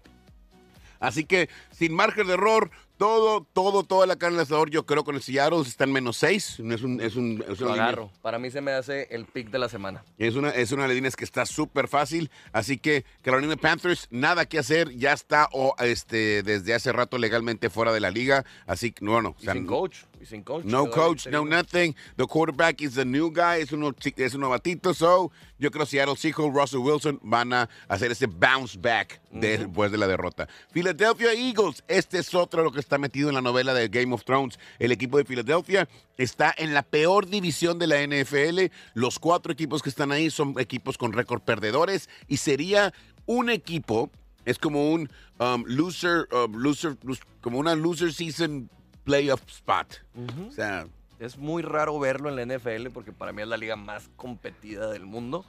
Así 0.99 1.25
que, 1.25 1.49
sin 1.71 1.93
margen 1.93 2.25
de 2.27 2.33
error, 2.33 2.71
todo, 2.97 3.45
todo, 3.53 3.83
toda 3.83 4.05
la 4.07 4.15
carne 4.15 4.37
del 4.37 4.43
asador, 4.43 4.69
yo 4.69 4.85
creo 4.85 5.03
con 5.03 5.15
el 5.15 5.21
Seattle 5.21 5.61
está 5.61 5.83
en 5.83 5.91
menos 5.91 6.17
seis. 6.17 6.59
No 6.59 6.73
es 6.73 6.81
un, 6.81 6.99
es 6.99 7.15
un, 7.15 7.43
es 7.47 7.61
una 7.61 7.73
agarro. 7.73 8.11
Para 8.21 8.39
mí 8.39 8.49
se 8.51 8.61
me 8.61 8.71
hace 8.71 9.07
el 9.11 9.25
pick 9.25 9.49
de 9.49 9.59
la 9.59 9.69
semana. 9.69 10.03
es 10.17 10.35
una, 10.35 10.49
es 10.49 10.71
una 10.71 10.83
de 10.83 10.87
las 10.89 10.95
líneas 10.95 11.15
que 11.15 11.23
está 11.23 11.45
súper 11.45 11.87
fácil. 11.87 12.29
Así 12.51 12.77
que 12.77 13.05
Carolina 13.21 13.55
Panthers, 13.55 14.07
nada 14.09 14.45
que 14.45 14.59
hacer. 14.59 14.91
Ya 14.97 15.13
está 15.13 15.47
o, 15.53 15.75
este, 15.79 16.43
desde 16.43 16.73
hace 16.73 16.91
rato 16.91 17.17
legalmente 17.17 17.69
fuera 17.69 17.93
de 17.93 17.99
la 17.99 18.11
liga. 18.11 18.45
Así 18.65 18.91
que, 18.91 19.05
bueno, 19.05 19.35
o 19.37 19.41
Y 19.41 19.45
sea, 19.45 19.53
sin 19.53 19.65
coach. 19.65 19.97
Y 20.19 20.25
sin 20.25 20.41
coach. 20.43 20.65
no 20.65 20.89
coach, 20.89 21.27
no 21.27 21.45
nothing. 21.45 21.95
The 22.15 22.25
quarterback 22.25 22.81
is 22.81 22.95
the 22.95 23.05
new 23.05 23.29
guy, 23.31 23.61
es 23.61 23.71
un, 23.71 23.93
chi- 23.93 24.13
es 24.17 24.33
un 24.33 24.41
novatito. 24.41 24.93
So, 24.93 25.31
yo 25.59 25.69
creo 25.69 25.85
que 25.85 25.91
Seattle 25.91 26.15
Seahawks, 26.15 26.53
Russell 26.55 26.79
Wilson 26.79 27.19
van 27.23 27.53
a 27.53 27.69
hacer 27.87 28.11
ese 28.11 28.25
bounce 28.27 28.77
back 28.79 29.21
de- 29.31 29.59
después 29.59 29.91
de 29.91 29.97
la 29.97 30.07
derrota. 30.07 30.47
Philadelphia 30.71 31.33
Eagles, 31.33 31.83
este 31.87 32.19
es 32.19 32.33
otro 32.33 32.63
lo 32.63 32.71
que 32.71 32.79
está 32.79 32.97
metido 32.97 33.29
en 33.29 33.35
la 33.35 33.41
novela 33.41 33.73
de 33.73 33.87
Game 33.89 34.13
of 34.13 34.23
Thrones. 34.23 34.57
El 34.79 34.91
equipo 34.91 35.17
de 35.17 35.25
Philadelphia 35.25 35.87
está 36.17 36.53
en 36.57 36.73
la 36.73 36.81
peor 36.83 37.27
división 37.27 37.77
de 37.77 37.87
la 37.87 38.01
NFL. 38.01 38.71
Los 38.95 39.19
cuatro 39.19 39.51
equipos 39.53 39.83
que 39.83 39.89
están 39.89 40.11
ahí 40.11 40.29
son 40.31 40.55
equipos 40.59 40.97
con 40.97 41.13
récord 41.13 41.41
perdedores 41.41 42.09
y 42.27 42.37
sería 42.37 42.93
un 43.27 43.49
equipo, 43.49 44.09
es 44.45 44.57
como 44.57 44.91
un 44.93 45.09
um, 45.39 45.63
loser, 45.67 46.27
um, 46.31 46.55
loser, 46.55 46.97
lose- 47.03 47.21
como 47.41 47.59
una 47.59 47.75
loser 47.75 48.13
season 48.13 48.69
playoff 49.07 49.41
spot. 49.47 50.01
O 50.47 50.51
sea, 50.51 50.85
Es 51.19 51.37
muy 51.37 51.63
raro 51.63 51.97
verlo 51.97 52.29
en 52.29 52.35
la 52.35 52.57
NFL 52.57 52.89
porque 52.93 53.11
para 53.13 53.31
mí 53.31 53.41
es 53.41 53.47
la 53.47 53.57
liga 53.57 53.75
más 53.75 54.09
competida 54.17 54.91
del 54.91 55.05
mundo. 55.05 55.45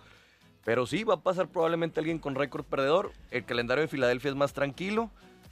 Pero 0.65 0.87
sí, 0.87 1.03
va 1.05 1.15
a 1.15 1.21
pasar 1.21 1.49
probablemente 1.49 1.99
alguien 2.01 2.19
con 2.19 2.35
récord 2.35 2.65
perdedor. 2.65 3.13
El 3.31 3.45
calendario 3.45 3.83
de 3.83 3.89
Filadelfia 3.89 4.31
es 4.31 4.37
más 4.37 4.53
tranquilo. 4.53 5.11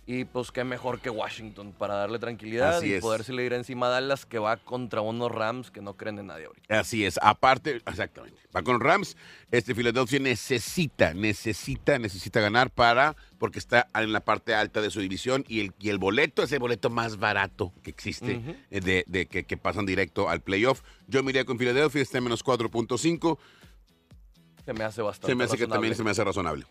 Y 0.09 0.25
pues 0.25 0.53
qué 0.53 0.63
mejor 0.63 1.01
que 1.01 1.11
Washington 1.11 1.73
para 1.77 1.95
darle 1.95 2.21
tranquilidad 2.21 2.77
Así 2.77 2.91
y 2.91 2.93
es. 2.93 3.01
poderse 3.01 3.35
ir 3.35 3.53
encima 3.53 3.89
a 3.89 3.91
Dallas 3.91 4.25
que 4.25 4.39
va 4.39 4.57
contra 4.57 5.01
unos 5.01 5.33
Rams 5.33 5.73
que 5.73 5.83
no 5.83 5.97
creen 5.97 6.21
en 6.21 6.29
nadie 6.29 6.47
ahorita. 6.47 6.79
Así 6.79 7.05
es. 7.05 7.19
Aparte, 7.21 7.83
exactamente. 7.85 8.41
Va 8.55 8.63
con 8.63 8.79
Rams. 8.79 9.17
Este 9.51 9.75
Philadelphia 9.75 10.21
necesita, 10.21 11.13
necesita, 11.13 11.99
necesita 11.99 12.41
ganar 12.41 12.71
para, 12.71 13.17
porque 13.39 13.59
está 13.59 13.89
en 13.95 14.13
la 14.13 14.21
parte 14.21 14.55
alta 14.55 14.81
de 14.81 14.93
su 14.93 15.01
división 15.01 15.45
y 15.49 15.59
el, 15.59 15.73
y 15.81 15.89
el 15.89 15.99
boleto 15.99 16.45
es 16.45 16.53
el 16.53 16.61
boleto 16.61 16.89
más 16.89 17.17
barato 17.17 17.73
que 17.83 17.91
existe 17.91 18.41
eh, 18.71 18.81
de, 18.81 19.03
de 19.09 19.27
que, 19.27 19.45
que 19.45 19.57
pasan 19.57 19.87
directo 19.87 20.29
al 20.29 20.41
playoff. 20.41 20.83
Yo 21.09 21.25
me 21.25 21.33
iría 21.33 21.45
con 21.45 21.59
Philadelphia, 21.59 22.01
está 22.01 22.19
en 22.19 22.25
menos 22.25 22.45
4.5. 22.45 23.39
Se 24.65 24.73
me 24.73 24.85
hace 24.85 25.03
bastante 25.03 25.27
Se 25.27 25.35
me 25.35 25.45
hace 25.45 25.57
que 25.57 25.67
también 25.67 25.97
se 25.97 26.05
me 26.05 26.13
hace 26.13 26.23
razonable. 26.23 26.65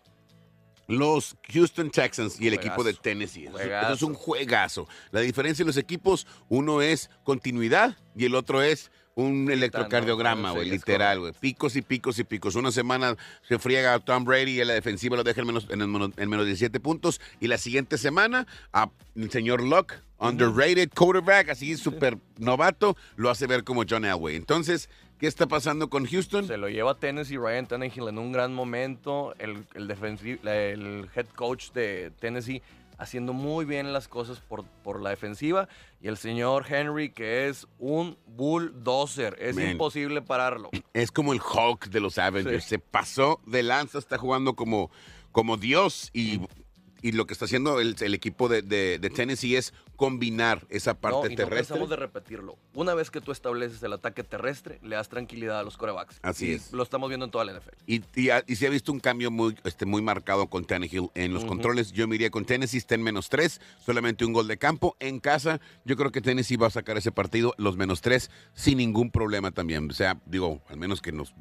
Los 0.88 1.36
Houston 1.52 1.90
Texans 1.90 2.40
y 2.40 2.46
el 2.48 2.54
equipo 2.54 2.84
de. 2.84 2.94
Tennessee. 2.94 3.46
Eso- 3.46 3.58
Eso 3.58 3.92
es 3.94 4.02
un 4.02 4.14
juegazo. 4.14 4.88
La 5.10 5.20
diferencia 5.20 5.62
en 5.62 5.66
los 5.66 5.76
equipos, 5.76 6.26
uno 6.48 6.80
es 6.82 7.10
continuidad 7.24 7.96
y 8.14 8.24
el 8.24 8.34
otro 8.34 8.62
es 8.62 8.90
un 9.16 9.50
electrocardiograma, 9.50 10.50
güey, 10.52 10.68
literal, 10.70 11.20
güey. 11.20 11.32
Picos 11.40 11.74
y 11.76 11.82
picos 11.82 12.18
y 12.18 12.24
picos. 12.24 12.54
Una 12.54 12.70
semana 12.70 13.16
se 13.48 13.58
friega 13.58 13.94
a 13.94 13.98
Tom 14.00 14.24
Brady 14.24 14.52
y 14.52 14.60
en 14.60 14.68
la 14.68 14.74
defensiva 14.74 15.16
lo 15.16 15.24
deja 15.24 15.40
en 15.40 15.46
menos, 15.46 15.66
en, 15.70 15.80
el 15.80 15.88
menos, 15.88 16.10
en 16.18 16.28
menos 16.28 16.44
17 16.44 16.80
puntos. 16.80 17.20
Y 17.40 17.46
la 17.48 17.56
siguiente 17.58 17.96
semana, 17.98 18.46
a 18.74 18.90
el 19.14 19.30
señor 19.30 19.62
Luck, 19.62 19.94
underrated 20.18 20.90
quarterback, 20.94 21.50
así 21.50 21.76
súper 21.76 22.18
novato, 22.38 22.96
lo 23.16 23.30
hace 23.30 23.46
ver 23.46 23.64
como 23.64 23.84
John 23.88 24.04
Elway. 24.04 24.36
Entonces, 24.36 24.88
¿qué 25.18 25.26
está 25.26 25.46
pasando 25.46 25.90
con 25.90 26.06
Houston? 26.06 26.46
Se 26.46 26.56
lo 26.56 26.68
lleva 26.68 26.98
Tennessee, 26.98 27.36
Ryan 27.36 27.66
Tannehill 27.66 28.08
en 28.08 28.18
un 28.18 28.32
gran 28.32 28.54
momento. 28.54 29.34
El, 29.38 29.66
el, 29.74 29.90
el 29.90 31.08
head 31.14 31.26
coach 31.34 31.70
de 31.72 32.12
Tennessee 32.18 32.62
haciendo 32.98 33.32
muy 33.32 33.64
bien 33.64 33.92
las 33.92 34.08
cosas 34.08 34.40
por, 34.40 34.64
por 34.82 35.00
la 35.02 35.10
defensiva. 35.10 35.68
Y 36.00 36.08
el 36.08 36.16
señor 36.16 36.64
Henry, 36.68 37.10
que 37.10 37.48
es 37.48 37.66
un 37.78 38.16
bulldozer. 38.26 39.36
Es 39.38 39.56
Man. 39.56 39.72
imposible 39.72 40.22
pararlo. 40.22 40.70
Es 40.92 41.10
como 41.10 41.32
el 41.34 41.40
Hulk 41.40 41.88
de 41.88 42.00
los 42.00 42.16
Avengers. 42.16 42.64
Se 42.64 42.78
pasó 42.78 43.40
de 43.46 43.62
lanza, 43.62 43.98
está 43.98 44.16
jugando 44.16 44.54
como, 44.54 44.90
como 45.30 45.58
Dios 45.58 46.10
y, 46.14 46.40
y 47.06 47.12
lo 47.12 47.26
que 47.26 47.32
está 47.34 47.44
haciendo 47.44 47.80
el, 47.80 47.94
el 48.00 48.14
equipo 48.14 48.48
de, 48.48 48.62
de- 48.62 48.98
de 48.98 49.10
Tennessee 49.10 49.54
es 49.56 49.72
combinar 49.94 50.66
esa 50.70 50.94
parte 50.94 51.20
no, 51.20 51.26
y 51.26 51.30
no 51.30 51.36
terrestre. 51.36 51.58
cansamos 51.68 51.88
de 51.90 51.96
repetirlo. 51.96 52.58
Una 52.74 52.94
vez 52.94 53.10
que 53.10 53.20
tú 53.20 53.32
estableces 53.32 53.82
el 53.82 53.92
ataque 53.92 54.24
terrestre, 54.24 54.78
le 54.82 54.96
das 54.96 55.08
tranquilidad 55.08 55.60
a 55.60 55.62
los 55.62 55.76
corebacks. 55.76 56.18
Así 56.22 56.48
Y 56.48 56.52
es. 56.54 56.72
Lo 56.72 56.82
estamos 56.82 57.08
viendo 57.08 57.24
en 57.26 57.30
toda 57.30 57.44
la 57.44 57.52
NFL. 57.52 57.74
Y, 57.86 58.02
y, 58.14 58.30
ha- 58.30 58.42
y 58.46 58.56
se 58.56 58.66
ha 58.66 58.70
visto 58.70 58.90
un 58.92 59.00
cambio 59.00 59.30
muy, 59.30 59.56
este, 59.64 59.86
muy 59.86 60.02
marcado 60.02 60.48
con 60.48 60.64
Tannehill 60.64 61.10
en 61.14 61.32
los 61.32 61.44
controles. 61.44 61.92
Yo 61.92 62.08
me 62.08 62.16
iría 62.16 62.30
con 62.30 62.44
Tennessee, 62.44 62.78
está 62.78 62.94
en 62.96 63.02
menos 63.02 63.28
tres, 63.28 63.60
solamente 63.84 64.24
un 64.24 64.32
gol 64.32 64.48
de 64.48 64.58
campo. 64.58 64.96
En 65.00 65.20
casa, 65.20 65.60
yo 65.84 65.96
creo 65.96 66.10
que 66.10 66.20
Tennessee 66.20 66.56
va 66.56 66.66
a 66.66 66.70
sacar 66.70 66.96
ese 66.98 67.12
partido, 67.12 67.54
los 67.56 67.76
menos 67.76 68.00
tres, 68.00 68.30
sin 68.54 68.78
ningún 68.78 69.10
problema 69.10 69.52
también. 69.52 69.88
O 69.90 69.94
sea, 69.94 70.20
digo, 70.26 70.60
al 70.68 70.76
menos 70.76 71.00
que 71.00 71.12
nos 71.12 71.32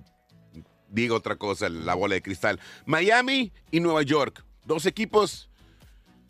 diga 0.89 1.15
otra 1.15 1.36
cosa, 1.36 1.69
la 1.69 1.93
bola 1.95 2.15
de 2.15 2.22
cristal. 2.22 2.60
Miami 2.86 3.51
y 3.72 3.79
Nueva 3.79 4.03
York, 4.03 4.45
dos 4.65 4.86
equipos 4.86 5.50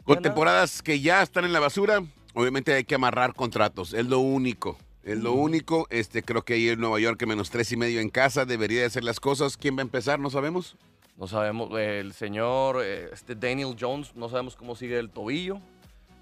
con 0.06 0.22
temporadas 0.22 0.82
que 0.82 1.02
ya 1.02 1.22
están 1.22 1.46
en 1.46 1.54
la 1.54 1.60
basura. 1.60 2.04
Obviamente 2.34 2.74
hay 2.74 2.84
que 2.84 2.96
amarrar 2.96 3.34
contratos, 3.34 3.94
es 3.94 4.06
lo 4.06 4.20
único. 4.20 4.78
Es 5.04 5.20
lo 5.20 5.34
único, 5.34 5.86
este, 5.92 6.24
creo 6.24 6.42
que 6.42 6.56
ahí 6.56 6.70
en 6.70 6.80
Nueva 6.80 7.00
York 7.00 7.20
que 7.20 7.28
menos 7.28 7.52
tres 7.52 7.72
y 7.72 7.78
medio 7.78 8.00
en 8.00 8.10
casa 8.10 8.46
debería 8.46 8.80
de 8.80 8.88
hacer 8.88 9.04
las 9.04 9.20
cosas. 9.20 9.56
¿Quién 9.56 9.78
va 9.78 9.82
a 9.82 9.84
empezar? 9.84 10.20
No 10.20 10.32
sabemos. 10.32 10.76
No 11.16 11.28
sabemos, 11.28 11.70
el 11.80 12.12
señor 12.14 12.82
eh, 12.84 13.10
este 13.14 13.36
Daniel 13.36 13.76
Jones, 13.80 14.16
no 14.16 14.30
sabemos 14.30 14.56
cómo 14.56 14.76
sigue 14.76 14.98
el 14.98 15.12
tobillo. 15.12 15.60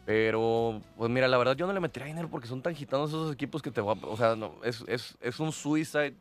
Pero, 0.06 0.82
pues 0.98 1.10
mira, 1.10 1.30
la 1.30 1.38
verdad 1.38 1.56
yo 1.56 1.66
no 1.66 1.72
le 1.72 1.80
metería 1.80 2.08
dinero 2.08 2.30
porque 2.30 2.48
son 2.48 2.62
tan 2.62 2.76
gitanos 2.76 3.10
esos 3.10 3.34
equipos 3.34 3.62
que 3.62 3.72
te 3.72 3.80
va 3.80 3.94
O 3.94 4.18
sea, 4.18 4.36
no, 4.36 4.56
es, 4.66 4.84
es, 4.88 5.18
es 5.22 5.40
un 5.40 5.54
suicide 5.54 6.14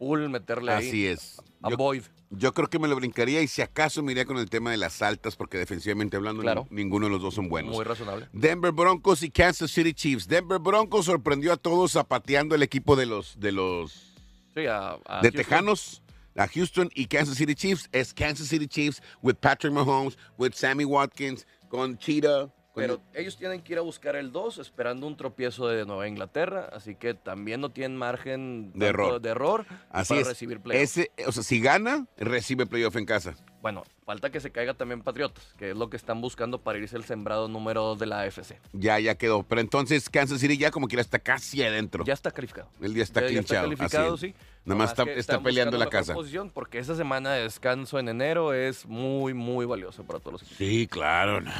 meterle 0.00 0.72
ahí. 0.72 0.88
Así 0.88 1.06
es. 1.06 1.40
A 1.62 1.70
Yo, 1.70 1.76
Boyd. 1.76 2.02
yo 2.30 2.54
creo 2.54 2.68
que 2.68 2.78
me 2.78 2.86
lo 2.88 2.94
brincaría 2.96 3.42
y 3.42 3.48
si 3.48 3.62
acaso 3.62 4.02
me 4.02 4.12
iría 4.12 4.24
con 4.24 4.38
el 4.38 4.48
tema 4.48 4.70
de 4.70 4.76
las 4.76 5.02
altas 5.02 5.34
porque 5.36 5.58
defensivamente 5.58 6.16
hablando 6.16 6.42
Claro. 6.42 6.66
ni- 6.70 6.82
ninguno 6.84 7.06
de 7.06 7.12
los 7.12 7.22
dos 7.22 7.34
son 7.34 7.48
buenos. 7.48 7.74
Muy 7.74 7.84
razonable. 7.84 8.28
Denver 8.32 8.72
Broncos 8.72 9.22
y 9.22 9.30
Kansas 9.30 9.70
City 9.70 9.92
Chiefs. 9.94 10.28
Denver 10.28 10.58
Broncos 10.60 11.06
sorprendió 11.06 11.52
a 11.52 11.56
todos 11.56 11.92
zapateando 11.92 12.54
el 12.54 12.62
equipo 12.62 12.94
de 12.96 13.06
los 13.06 13.38
de 13.40 13.52
los 13.52 14.14
Sí, 14.54 14.66
a, 14.66 14.90
a 15.04 15.20
de 15.22 15.30
Houston. 15.30 15.32
Tejanos. 15.32 16.02
A 16.36 16.46
Houston 16.46 16.88
y 16.94 17.06
Kansas 17.06 17.36
City 17.36 17.56
Chiefs 17.56 17.88
es 17.90 18.14
Kansas 18.14 18.46
City 18.46 18.68
Chiefs 18.68 19.02
with 19.22 19.34
Patrick 19.40 19.72
Mahomes, 19.72 20.16
with 20.38 20.52
Sammy 20.54 20.84
Watkins, 20.84 21.44
con 21.68 21.98
Cheetah. 21.98 22.48
Con- 22.86 22.98
Pero 22.98 23.00
ellos 23.14 23.36
tienen 23.36 23.62
que 23.62 23.72
ir 23.72 23.78
a 23.78 23.82
buscar 23.82 24.16
el 24.16 24.32
2 24.32 24.58
esperando 24.58 25.06
un 25.06 25.16
tropiezo 25.16 25.68
de 25.68 25.84
Nueva 25.86 26.08
Inglaterra, 26.08 26.68
así 26.72 26.94
que 26.94 27.14
también 27.14 27.60
no 27.60 27.70
tienen 27.70 27.96
margen 27.96 28.72
De 28.74 28.86
error. 28.86 29.20
de 29.20 29.28
error 29.30 29.66
Así 29.90 30.08
para 30.10 30.20
es. 30.22 30.28
recibir 30.28 30.60
playoff. 30.60 30.82
Ese, 30.82 31.10
o 31.26 31.32
sea, 31.32 31.42
si 31.42 31.60
gana, 31.60 32.06
recibe 32.16 32.66
playoff 32.66 32.96
en 32.96 33.06
casa. 33.06 33.34
Bueno, 33.60 33.82
falta 34.06 34.30
que 34.30 34.38
se 34.38 34.52
caiga 34.52 34.74
también 34.74 35.02
Patriotas, 35.02 35.52
que 35.58 35.70
es 35.72 35.76
lo 35.76 35.90
que 35.90 35.96
están 35.96 36.20
buscando 36.20 36.60
para 36.62 36.78
irse 36.78 36.96
el 36.96 37.02
sembrado 37.02 37.48
número 37.48 37.82
2 37.82 37.98
de 37.98 38.06
la 38.06 38.20
AFC. 38.20 38.56
Ya, 38.72 39.00
ya 39.00 39.16
quedó. 39.16 39.42
Pero 39.42 39.60
entonces 39.60 40.08
Kansas 40.08 40.40
City 40.40 40.56
ya 40.56 40.70
como 40.70 40.86
que 40.86 40.94
está 41.00 41.18
casi 41.18 41.62
adentro. 41.64 42.04
Ya 42.04 42.12
está 42.14 42.30
calificado. 42.30 42.70
Él 42.80 42.94
ya 42.94 43.02
está 43.02 43.20
Ya- 43.20 43.26
ya 43.26 43.32
clinchado. 43.32 43.62
calificado, 43.64 44.14
así 44.14 44.28
sí. 44.28 44.34
Nada 44.64 44.78
más 44.78 44.90
está, 44.90 45.02
está 45.10 45.40
peleando 45.42 45.76
la 45.76 45.88
casa. 45.88 46.14
Posición 46.14 46.50
porque 46.50 46.78
esa 46.78 46.94
semana 46.94 47.32
de 47.32 47.42
descanso 47.42 47.98
en 47.98 48.08
enero 48.08 48.52
es 48.54 48.86
muy, 48.86 49.34
muy 49.34 49.66
valiosa 49.66 50.02
para 50.04 50.20
todos 50.20 50.32
los 50.34 50.42
equipos. 50.42 50.58
Sí, 50.58 50.86
claro. 50.86 51.40
no. 51.40 51.50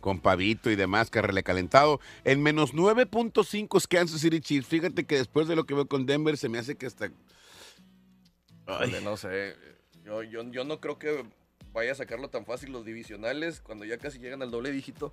Con 0.00 0.20
pavito 0.20 0.70
y 0.70 0.76
demás, 0.76 1.08
carrele 1.10 1.42
calentado. 1.42 2.00
En 2.24 2.42
menos 2.42 2.74
9.5 2.74 3.78
es 3.78 3.86
Kansas 3.86 4.20
City 4.20 4.40
Chiefs. 4.40 4.66
Fíjate 4.68 5.06
que 5.06 5.16
después 5.16 5.48
de 5.48 5.56
lo 5.56 5.64
que 5.64 5.72
veo 5.74 5.86
con 5.88 6.04
Denver, 6.06 6.36
se 6.36 6.48
me 6.50 6.58
hace 6.58 6.76
que 6.76 6.86
hasta. 6.86 7.10
Ay, 8.66 8.94
No 9.02 9.16
sé, 9.16 9.54
yo, 10.10 10.22
yo, 10.22 10.42
yo 10.50 10.64
no 10.64 10.80
creo 10.80 10.98
que 10.98 11.24
vaya 11.72 11.92
a 11.92 11.94
sacarlo 11.94 12.28
tan 12.28 12.44
fácil 12.44 12.72
los 12.72 12.84
divisionales 12.84 13.60
cuando 13.60 13.84
ya 13.84 13.96
casi 13.96 14.18
llegan 14.18 14.42
al 14.42 14.50
doble 14.50 14.72
dígito. 14.72 15.12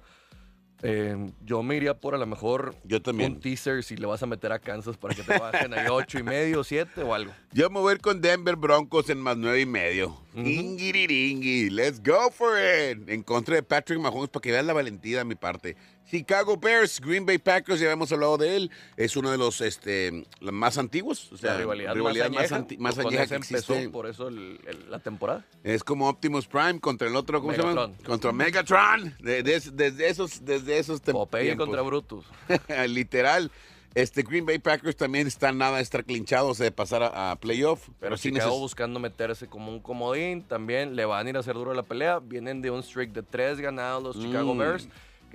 Eh, 0.83 1.31
yo 1.43 1.63
me 1.63 1.75
iría 1.75 1.95
por 1.95 2.13
a 2.13 2.19
lo 2.19 2.27
mejor 2.27 2.75
yo 2.83 2.97
un 2.97 3.03
también. 3.03 3.39
teaser 3.39 3.83
si 3.83 3.97
le 3.97 4.05
vas 4.05 4.21
a 4.21 4.27
meter 4.27 4.51
a 4.51 4.59
Kansas 4.59 4.95
para 4.95 5.15
que 5.15 5.23
te 5.23 5.35
bajen 5.39 5.73
ahí 5.73 5.87
ocho 5.89 6.19
y 6.19 6.23
medio, 6.23 6.63
siete 6.63 7.01
o 7.01 7.15
algo. 7.15 7.31
Yo 7.51 7.69
me 7.71 7.79
voy 7.79 7.91
a 7.91 7.95
ir 7.95 8.01
con 8.01 8.21
Denver 8.21 8.55
Broncos 8.55 9.09
en 9.09 9.19
más 9.19 9.37
nueve 9.37 9.61
y 9.61 9.65
medio. 9.65 10.21
Ingiriringui, 10.35 11.71
let's 11.71 11.99
go 12.03 12.29
for 12.31 12.59
it. 12.59 13.09
En 13.09 13.23
contra 13.23 13.55
de 13.55 13.63
Patrick 13.63 13.99
Mahomes 13.99 14.29
para 14.29 14.41
que 14.41 14.51
veas 14.51 14.65
la 14.65 14.73
valentía 14.73 15.19
de 15.19 15.25
mi 15.25 15.33
parte. 15.35 15.75
Chicago 16.09 16.55
Bears, 16.57 16.99
Green 17.01 17.25
Bay 17.25 17.37
Packers, 17.37 17.79
ya 17.79 17.87
habíamos 17.87 18.11
hablado 18.11 18.37
de 18.37 18.55
él. 18.55 18.71
Es 18.95 19.15
uno 19.17 19.29
de 19.29 19.37
los 19.37 19.59
este, 19.61 20.25
más 20.39 20.77
antiguos. 20.77 21.31
O 21.33 21.37
sea, 21.37 21.53
La 21.53 21.59
rivalidad, 21.59 21.93
rivalidad 21.95 22.29
más, 22.29 22.37
añeja, 22.39 22.55
anti- 22.55 22.77
más 22.77 22.95
que 22.95 23.01
empezó 23.01 23.35
existe. 23.35 23.89
por 23.89 24.07
eso 24.07 24.29
el- 24.29 24.59
el- 24.67 24.89
la 24.89 24.99
temporada. 24.99 25.45
Es 25.63 25.83
como 25.83 26.07
Optimus 26.07 26.47
Prime 26.47 26.79
contra 26.79 27.07
el 27.07 27.15
otro, 27.15 27.41
¿cómo 27.41 27.51
se 27.53 27.57
llama? 27.59 27.73
Megatron. 27.87 28.05
Contra 28.05 28.31
Megatron. 28.31 29.15
De- 29.19 29.43
de- 29.43 29.59
desde 29.73 30.09
esos, 30.09 30.45
desde 30.45 30.79
esos 30.79 31.01
Popeye 31.01 31.45
tiempos. 31.45 31.65
contra 31.67 31.81
Brutus. 31.81 32.25
Literal. 32.87 33.51
Este 33.95 34.21
Green 34.21 34.45
Bay 34.45 34.59
Packers 34.59 34.95
también 34.95 35.25
está 35.25 35.51
nada 35.51 35.79
estar 35.79 36.03
clinchados 36.05 36.59
de 36.59 36.71
pasar 36.71 37.01
a, 37.01 37.31
a 37.31 37.35
playoff. 37.37 37.89
Pero 37.99 38.15
sí 38.15 38.31
Chicago 38.31 38.59
buscando 38.59 38.99
meterse 38.99 39.47
como 39.47 39.71
un 39.71 39.79
comodín, 39.79 40.43
también 40.43 40.95
le 40.95 41.03
van 41.05 41.25
a 41.25 41.29
ir 41.31 41.35
a 41.37 41.39
hacer 41.39 41.55
duro 41.55 41.73
la 41.73 41.81
pelea. 41.81 42.19
Vienen 42.19 42.61
de 42.61 42.69
un 42.69 42.83
streak 42.83 43.11
de 43.11 43.23
tres 43.23 43.59
ganados 43.59 44.15
los 44.15 44.23
Chicago 44.23 44.53
Mm. 44.53 44.57
Bears. 44.59 44.87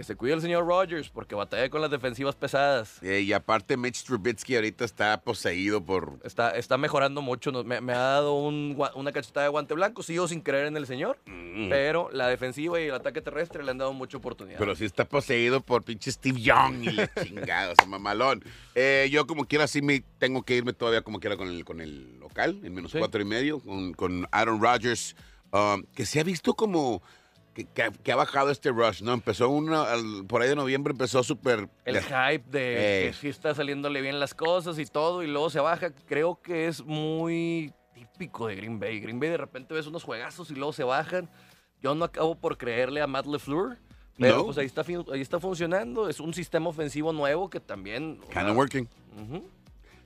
Que 0.02 0.06
se 0.06 0.16
cuide 0.16 0.34
el 0.34 0.40
señor 0.40 0.66
Rogers 0.66 1.10
porque 1.10 1.36
batalla 1.36 1.70
con 1.70 1.80
las 1.80 1.88
defensivas 1.88 2.34
pesadas. 2.34 3.00
Eh, 3.04 3.20
y 3.20 3.32
aparte 3.32 3.76
Mitch 3.76 4.02
Trubisky 4.02 4.56
ahorita 4.56 4.84
está 4.84 5.20
poseído 5.20 5.80
por... 5.80 6.18
Está, 6.24 6.56
está 6.56 6.76
mejorando 6.76 7.22
mucho. 7.22 7.52
Me, 7.62 7.80
me 7.80 7.92
ha 7.92 7.98
dado 7.98 8.34
un 8.34 8.76
una 8.96 9.12
cachetada 9.12 9.44
de 9.44 9.50
guante 9.50 9.74
blanco. 9.74 10.02
Sigo 10.02 10.26
sin 10.26 10.40
creer 10.40 10.66
en 10.66 10.76
el 10.76 10.88
señor. 10.88 11.20
Mm. 11.26 11.68
Pero 11.68 12.10
la 12.10 12.26
defensiva 12.26 12.80
y 12.80 12.86
el 12.86 12.94
ataque 12.96 13.20
terrestre 13.20 13.62
le 13.62 13.70
han 13.70 13.78
dado 13.78 13.92
mucha 13.92 14.16
oportunidad. 14.16 14.58
Pero 14.58 14.74
sí 14.74 14.86
está 14.86 15.04
poseído 15.04 15.60
por 15.60 15.84
pinche 15.84 16.10
Steve 16.10 16.40
Young 16.40 16.82
y 16.82 16.90
le 16.90 17.08
chingados, 17.24 17.76
mamalón. 17.86 18.42
Eh, 18.74 19.08
yo 19.12 19.28
como 19.28 19.44
quiera 19.44 19.68
sí 19.68 19.82
me 19.82 20.02
tengo 20.18 20.42
que 20.42 20.56
irme 20.56 20.72
todavía 20.72 21.02
como 21.02 21.20
quiera 21.20 21.36
con 21.36 21.46
el, 21.46 21.64
con 21.64 21.80
el 21.80 22.18
local, 22.18 22.58
en 22.64 22.74
menos 22.74 22.90
Sí. 22.90 22.98
cuatro 22.98 23.22
y 23.22 23.24
medio, 23.24 23.60
con, 23.60 23.92
con 23.94 24.26
Aaron 24.32 24.60
Rodgers, 24.60 25.14
um, 25.52 25.84
que 25.94 26.06
se 26.06 26.18
ha 26.18 26.24
visto 26.24 26.54
como 26.54 27.02
que, 27.54 27.64
que 27.66 27.82
ha, 27.82 27.90
que 27.90 28.12
ha 28.12 28.16
bajado 28.16 28.50
este 28.50 28.70
rush, 28.70 29.02
¿no? 29.02 29.12
Empezó 29.12 29.48
una, 29.50 29.82
al- 29.82 30.24
por 30.26 30.40
ahí 30.42 30.48
de 30.48 30.56
noviembre 30.56 30.92
empezó 30.92 31.22
súper... 31.22 31.68
el 31.84 32.00
hype 32.00 32.44
de 32.50 33.06
Eh. 33.06 33.06
que 33.08 33.12
sí 33.14 33.28
está 33.28 33.54
saliéndole 33.54 34.00
bien 34.00 34.18
las 34.20 34.34
cosas 34.34 34.78
y 34.78 34.86
todo, 34.86 35.22
y 35.22 35.26
luego 35.26 35.50
se 35.50 35.60
baja, 35.60 35.90
creo 36.06 36.40
que 36.40 36.66
es 36.68 36.82
muy 36.84 37.72
típico 37.94 38.46
de 38.46 38.56
Green 38.56 38.80
Bay. 38.80 39.00
Green 39.00 39.20
Bay 39.20 39.30
de 39.30 39.36
repente 39.36 39.74
ves 39.74 39.86
unos 39.86 40.02
juegazos 40.02 40.50
y 40.50 40.54
luego 40.54 40.72
se 40.72 40.84
bajan. 40.84 41.28
Yo 41.82 41.94
no 41.94 42.04
acabo 42.04 42.34
por 42.36 42.56
creerle 42.56 43.00
a 43.02 43.06
Matt 43.06 43.26
LeFleur, 43.26 43.78
pero 44.18 44.38
No. 44.38 44.44
pues 44.46 44.58
ahí 44.58 44.66
está, 44.66 44.82
ahí 45.12 45.20
está 45.20 45.40
funcionando. 45.40 46.08
Es 46.08 46.20
un 46.20 46.32
sistema 46.32 46.68
ofensivo 46.68 47.12
nuevo 47.12 47.50
que 47.50 47.60
también... 47.60 48.20
Kind 48.32 48.48
of 48.48 48.56
working. 48.56 48.88
ujú. 49.20 49.44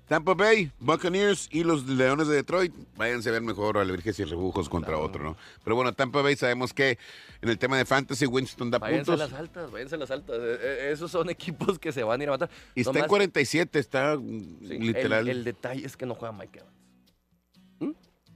Tampa 0.08 0.34
Bay, 0.34 0.70
Buccaneers 0.78 1.48
y 1.50 1.64
los 1.64 1.84
Leones 1.86 2.28
de 2.28 2.36
Detroit. 2.36 2.72
Váyanse 2.96 3.28
a 3.28 3.32
ver 3.32 3.42
mejor 3.42 3.76
a 3.76 3.82
Virgen 3.84 4.14
y 4.18 4.22
Rebujos 4.24 4.68
contra 4.68 4.90
Claro. 4.92 5.04
otro, 5.04 5.24
¿no? 5.24 5.36
Pero 5.64 5.74
bueno, 5.74 5.92
Tampa 5.94 6.22
Bay 6.22 6.36
sabemos 6.36 6.72
que 6.72 6.96
en 7.42 7.48
el 7.48 7.58
tema 7.58 7.76
de 7.76 7.84
fantasy, 7.84 8.24
Winston 8.26 8.70
da 8.70 8.78
Váyanse 8.78 9.10
a 9.10 9.14
puntos. 9.14 9.30
las 9.30 9.40
altas, 9.40 9.70
váyanse 9.72 9.94
a 9.96 9.98
las 9.98 10.10
altas. 10.12 10.36
Eh, 10.38 10.58
eh, 10.60 10.90
Esos 10.92 11.10
son 11.10 11.28
equipos 11.30 11.78
que 11.80 11.90
se 11.90 12.04
van 12.04 12.20
a 12.20 12.22
ir 12.22 12.28
a 12.28 12.32
matar. 12.32 12.50
Y 12.76 12.80
está 12.82 12.90
en 12.92 12.96
Nomás- 12.98 13.08
47, 13.08 13.78
está 13.80 14.16
mm, 14.16 14.58
Sí, 14.60 14.78
literal. 14.78 15.28
El, 15.28 15.38
el 15.38 15.44
detalle 15.44 15.84
es 15.84 15.96
que 15.96 16.06
no 16.06 16.14
juega 16.14 16.32
Mike 16.32 16.60
Evans. 16.60 16.75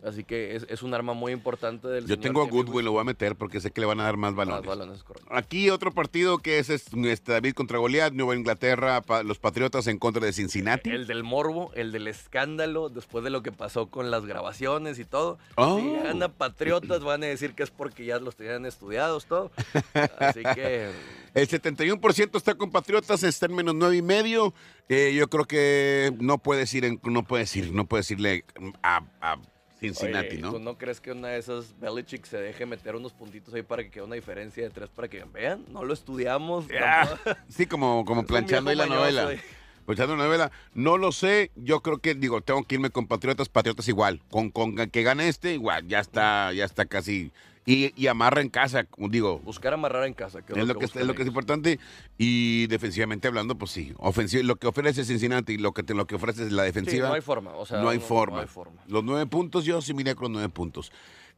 Así 0.04 0.24
que 0.24 0.56
es, 0.56 0.66
es 0.68 0.82
un 0.82 0.94
arma 0.94 1.12
muy 1.12 1.32
importante 1.32 1.86
del 1.88 2.06
Yo 2.06 2.18
tengo 2.18 2.42
a 2.42 2.46
Goodwin, 2.46 2.84
lo 2.84 2.92
voy 2.92 3.00
a 3.00 3.04
meter 3.04 3.36
porque 3.36 3.60
sé 3.60 3.70
que 3.70 3.80
le 3.80 3.86
van 3.86 4.00
a 4.00 4.04
dar 4.04 4.16
más 4.16 4.30
Wilson. 4.34 4.46
balones. 4.64 4.66
Más 4.66 5.04
balones. 5.04 5.04
Aquí 5.30 5.68
otro 5.70 5.92
partido 5.92 6.38
que 6.38 6.58
es, 6.58 6.70
es, 6.70 6.86
este, 6.94 7.32
David 7.32 7.52
contra 7.54 7.78
Goliat, 7.78 8.12
Nueva 8.12 8.34
Inglaterra, 8.34 9.02
pa- 9.02 9.22
los 9.22 9.38
Patriotas 9.38 9.86
en 9.86 9.98
contra 9.98 10.24
de 10.24 10.32
Cincinnati. 10.32 10.90
El 10.90 11.06
del 11.06 11.22
morbo, 11.24 11.70
el 11.74 11.92
del 11.92 12.08
escándalo, 12.08 12.88
después 12.88 13.24
de 13.24 13.30
lo 13.30 13.42
que 13.42 13.52
pasó 13.52 13.88
con 13.90 14.10
las 14.10 14.24
grabaciones 14.26 14.98
y 14.98 15.04
todo. 15.04 15.38
Oh. 15.56 15.78
Si 15.78 15.90
gana 16.02 16.28
Patriotas, 16.28 17.02
van 17.02 17.22
a 17.22 17.26
decir 17.26 17.54
que 17.54 17.62
es 17.62 17.70
porque 17.70 18.04
ya 18.04 18.18
los 18.18 18.36
tenían 18.36 18.66
estudiados, 18.66 19.26
todo. 19.26 19.50
Así 20.18 20.42
que 20.54 20.90
El 21.34 21.48
71% 21.48 22.36
está 22.36 22.54
con 22.54 22.70
Patriotas, 22.70 23.22
está 23.22 23.46
en 23.46 23.54
menos 23.54 23.74
nueve 23.74 23.96
y 23.96 24.02
medio. 24.02 24.54
Eh, 24.88 25.14
yo 25.16 25.28
creo 25.28 25.44
que 25.44 26.12
no 26.18 26.38
puedes 26.38 26.72
ir, 26.74 26.84
en- 26.84 27.00
no 27.04 27.22
puedes 27.24 27.54
ir, 27.54 27.72
no 27.72 27.86
puedes 27.86 28.10
irle 28.10 28.44
a, 28.82 29.02
a 29.20 29.36
Cincinnati, 29.80 30.28
Oye, 30.36 30.38
¿no? 30.42 30.52
¿Tú 30.52 30.58
no 30.58 30.76
crees 30.76 31.00
que 31.00 31.12
una 31.12 31.28
de 31.28 31.38
esas 31.38 31.74
Belichick 31.80 32.24
se 32.26 32.36
deje 32.38 32.66
meter 32.66 32.94
unos 32.96 33.12
puntitos 33.12 33.54
ahí 33.54 33.62
para 33.62 33.82
que 33.82 33.90
quede 33.90 34.04
una 34.04 34.14
diferencia 34.14 34.62
de 34.62 34.70
tres 34.70 34.90
para 34.90 35.08
que 35.08 35.24
vean? 35.24 35.64
No 35.70 35.84
lo 35.84 35.94
estudiamos. 35.94 36.66
Ah, 36.82 37.08
sí, 37.48 37.66
como, 37.66 38.04
como 38.04 38.24
planchando 38.26 38.70
ahí 38.70 38.76
la 38.76 38.86
novela. 38.86 39.32
eh. 39.32 39.40
Planchando 39.86 40.16
la 40.16 40.24
novela. 40.24 40.52
No 40.74 40.98
lo 40.98 41.10
sé. 41.12 41.50
Yo 41.56 41.80
creo 41.80 41.98
que, 41.98 42.14
digo, 42.14 42.42
tengo 42.42 42.62
que 42.64 42.74
irme 42.76 42.90
con 42.90 43.06
Patriotas. 43.06 43.48
Patriotas 43.48 43.88
igual. 43.88 44.20
Con, 44.30 44.50
con 44.50 44.76
que 44.76 45.02
gane 45.02 45.26
este, 45.28 45.54
igual. 45.54 45.88
Ya 45.88 46.00
está, 46.00 46.52
ya 46.52 46.64
está 46.66 46.84
casi 46.84 47.32
Y, 47.70 47.92
y 47.96 48.06
amarra 48.08 48.40
en 48.40 48.48
casa, 48.48 48.84
como 48.84 49.08
digo. 49.08 49.38
Buscar 49.40 49.72
amarrar 49.74 50.04
en 50.06 50.14
casa. 50.14 50.42
Que 50.42 50.58
es, 50.58 50.66
lo 50.66 50.74
que, 50.74 50.84
es, 50.86 50.94
lo 50.96 51.14
que 51.14 51.22
es 51.22 51.28
importante. 51.28 51.78
Y 52.18 52.66
defensivamente 52.66 53.28
hablando, 53.28 53.56
pues 53.56 53.70
sí. 53.70 53.92
Ofensivo, 53.98 54.42
lo 54.42 54.56
que 54.56 54.66
ofrece 54.66 55.04
Cincinnati, 55.04 55.56
lo 55.58 55.72
que, 55.72 55.82
te, 55.82 55.94
lo 55.94 56.06
que 56.06 56.14
ofrece 56.16 56.44
es 56.44 56.52
la 56.52 56.64
defensiva. 56.64 57.08
no 57.08 57.14
hay 57.14 57.20
forma. 57.20 57.52
O 57.54 57.64
sea, 57.66 57.80
no, 57.80 57.88
hay 57.88 57.98
forma. 57.98 58.36
no 58.36 58.42
hay 58.42 58.48
forma. 58.48 58.82
Los 58.88 59.04
nueve 59.04 59.26
puntos, 59.26 59.64
yo 59.64 59.80
sí 59.82 59.94
miré 59.94 60.14
con 60.14 60.24
los 60.24 60.32
nueve 60.32 60.48
puntos. 60.48 60.90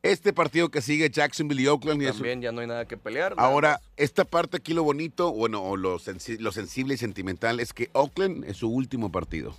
Este 0.03 0.33
partido 0.33 0.69
que 0.69 0.83
sigue 0.83 1.09
Jacksonville 1.11 1.62
y 1.62 1.67
Oakland. 1.69 2.03
y 2.03 2.07
eso- 2.07 2.15
También 2.15 2.41
ya 2.43 2.51
no 2.51 2.61
hay 2.61 2.67
nada 2.67 2.87
que 2.87 2.97
pelear. 2.97 3.37
nada 3.37 3.49
Ahora, 3.49 3.71
más. 3.73 3.81
esta 3.97 4.25
parte 4.25 4.57
aquí 4.57 4.75
lo 4.75 4.83
bonito, 4.83 5.33
bueno, 5.33 5.62
o 5.62 5.77
lo, 5.77 5.99
sensi- 6.01 6.39
lo 6.41 6.51
sensible 6.51 6.95
y 6.95 6.97
sentimental 6.97 7.61
es 7.61 7.73
que 7.73 7.89
Oakland 7.93 8.45
es 8.47 8.57
su 8.57 8.69
último 8.69 9.12
partido. 9.12 9.55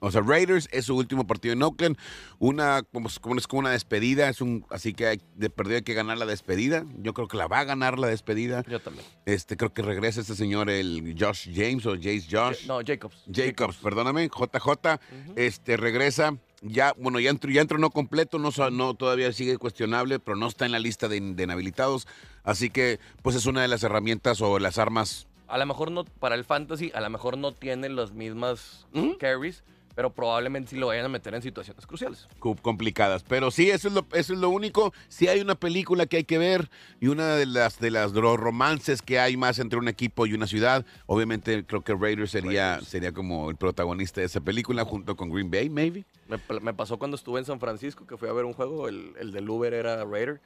O 0.00 0.10
sea, 0.10 0.22
Raiders 0.22 0.68
es 0.72 0.86
su 0.86 0.96
último 0.96 1.26
partido 1.26 1.52
en 1.52 1.62
Oakland. 1.62 1.96
Una, 2.38 2.82
como, 2.82 3.08
como 3.20 3.36
es 3.36 3.46
como 3.46 3.60
una 3.60 3.70
despedida, 3.70 4.28
es 4.28 4.40
un, 4.40 4.66
así 4.70 4.94
que 4.94 5.06
hay, 5.06 5.20
de 5.36 5.50
perdido 5.50 5.76
hay 5.76 5.82
que 5.82 5.94
ganar 5.94 6.18
la 6.18 6.26
despedida. 6.26 6.84
Yo 6.98 7.14
creo 7.14 7.28
que 7.28 7.36
la 7.36 7.46
va 7.46 7.60
a 7.60 7.64
ganar 7.64 7.98
la 7.98 8.06
despedida. 8.06 8.64
Yo 8.68 8.80
también. 8.80 9.04
Este, 9.26 9.56
creo 9.56 9.72
que 9.72 9.82
regresa 9.82 10.22
este 10.22 10.34
señor, 10.34 10.70
el 10.70 11.14
Josh 11.18 11.50
James 11.54 11.84
o 11.86 11.94
Jace 11.94 12.24
Josh. 12.30 12.66
No, 12.66 12.80
Jacobs. 12.84 13.24
Jacobs, 13.30 13.76
perdóname, 13.76 14.28
JJ, 14.28 15.00
este 15.36 15.76
regresa, 15.76 16.36
ya, 16.62 16.94
bueno, 16.98 17.20
ya 17.20 17.30
entró, 17.30 17.50
ya 17.50 17.60
entró 17.60 17.78
no 17.78 17.90
completo, 17.90 18.38
no, 18.38 18.50
no 18.70 18.94
todavía 18.94 19.32
sigue 19.32 19.58
cuestionable, 19.58 20.18
pero 20.18 20.36
no 20.36 20.46
está 20.46 20.66
en 20.66 20.72
la 20.72 20.78
lista 20.78 21.08
de, 21.08 21.20
de 21.20 21.42
inhabilitados, 21.42 22.06
así 22.42 22.70
que 22.70 22.98
pues 23.22 23.36
es 23.36 23.46
una 23.46 23.62
de 23.62 23.68
las 23.68 23.82
herramientas 23.82 24.40
o 24.40 24.58
las 24.58 24.78
armas. 24.78 25.26
A 25.48 25.58
lo 25.58 25.66
mejor 25.66 25.90
no, 25.90 26.04
para 26.04 26.36
el 26.36 26.44
fantasy, 26.44 26.92
a 26.94 27.00
lo 27.00 27.10
mejor 27.10 27.36
no 27.36 27.52
tiene 27.52 27.88
las 27.88 28.12
mismas 28.12 28.86
carries, 29.18 29.64
pero 29.94 30.12
probablemente 30.12 30.70
sí 30.70 30.76
lo 30.76 30.88
vayan 30.88 31.04
a 31.04 31.08
meter 31.08 31.34
en 31.34 31.42
situaciones 31.42 31.86
cruciales. 31.86 32.26
complicadas, 32.62 33.22
pero 33.22 33.50
sí, 33.50 33.70
eso 33.70 33.88
es 33.88 33.94
lo, 33.94 34.06
eso 34.12 34.32
es 34.32 34.38
lo 34.38 34.50
único. 34.50 34.92
Sí 35.08 35.28
hay 35.28 35.40
una 35.40 35.54
película 35.54 36.06
que 36.06 36.18
hay 36.18 36.24
que 36.24 36.38
ver 36.38 36.70
y 37.00 37.08
una 37.08 37.36
de 37.36 37.46
las 37.46 37.78
de 37.78 37.90
las 37.90 38.12
de 38.12 38.20
los 38.20 38.38
romances 38.38 39.02
que 39.02 39.18
hay 39.18 39.36
más 39.36 39.58
entre 39.58 39.78
un 39.78 39.88
equipo 39.88 40.26
y 40.26 40.34
una 40.34 40.46
ciudad. 40.46 40.84
Obviamente 41.06 41.64
creo 41.64 41.82
que 41.82 41.94
Raiders 41.94 42.30
sería 42.30 42.72
Raiders. 42.72 42.88
sería 42.88 43.12
como 43.12 43.50
el 43.50 43.56
protagonista 43.56 44.20
de 44.20 44.26
esa 44.26 44.40
película 44.40 44.84
junto 44.84 45.16
con 45.16 45.30
Green 45.30 45.50
Bay, 45.50 45.68
maybe. 45.68 46.04
Me, 46.28 46.38
me 46.60 46.74
pasó 46.74 46.98
cuando 46.98 47.16
estuve 47.16 47.40
en 47.40 47.44
San 47.44 47.60
Francisco, 47.60 48.06
que 48.06 48.16
fui 48.16 48.28
a 48.28 48.32
ver 48.32 48.44
un 48.44 48.52
juego, 48.52 48.88
el, 48.88 49.12
el 49.18 49.32
del 49.32 49.48
Uber 49.50 49.74
era 49.74 50.04
Raider, 50.04 50.40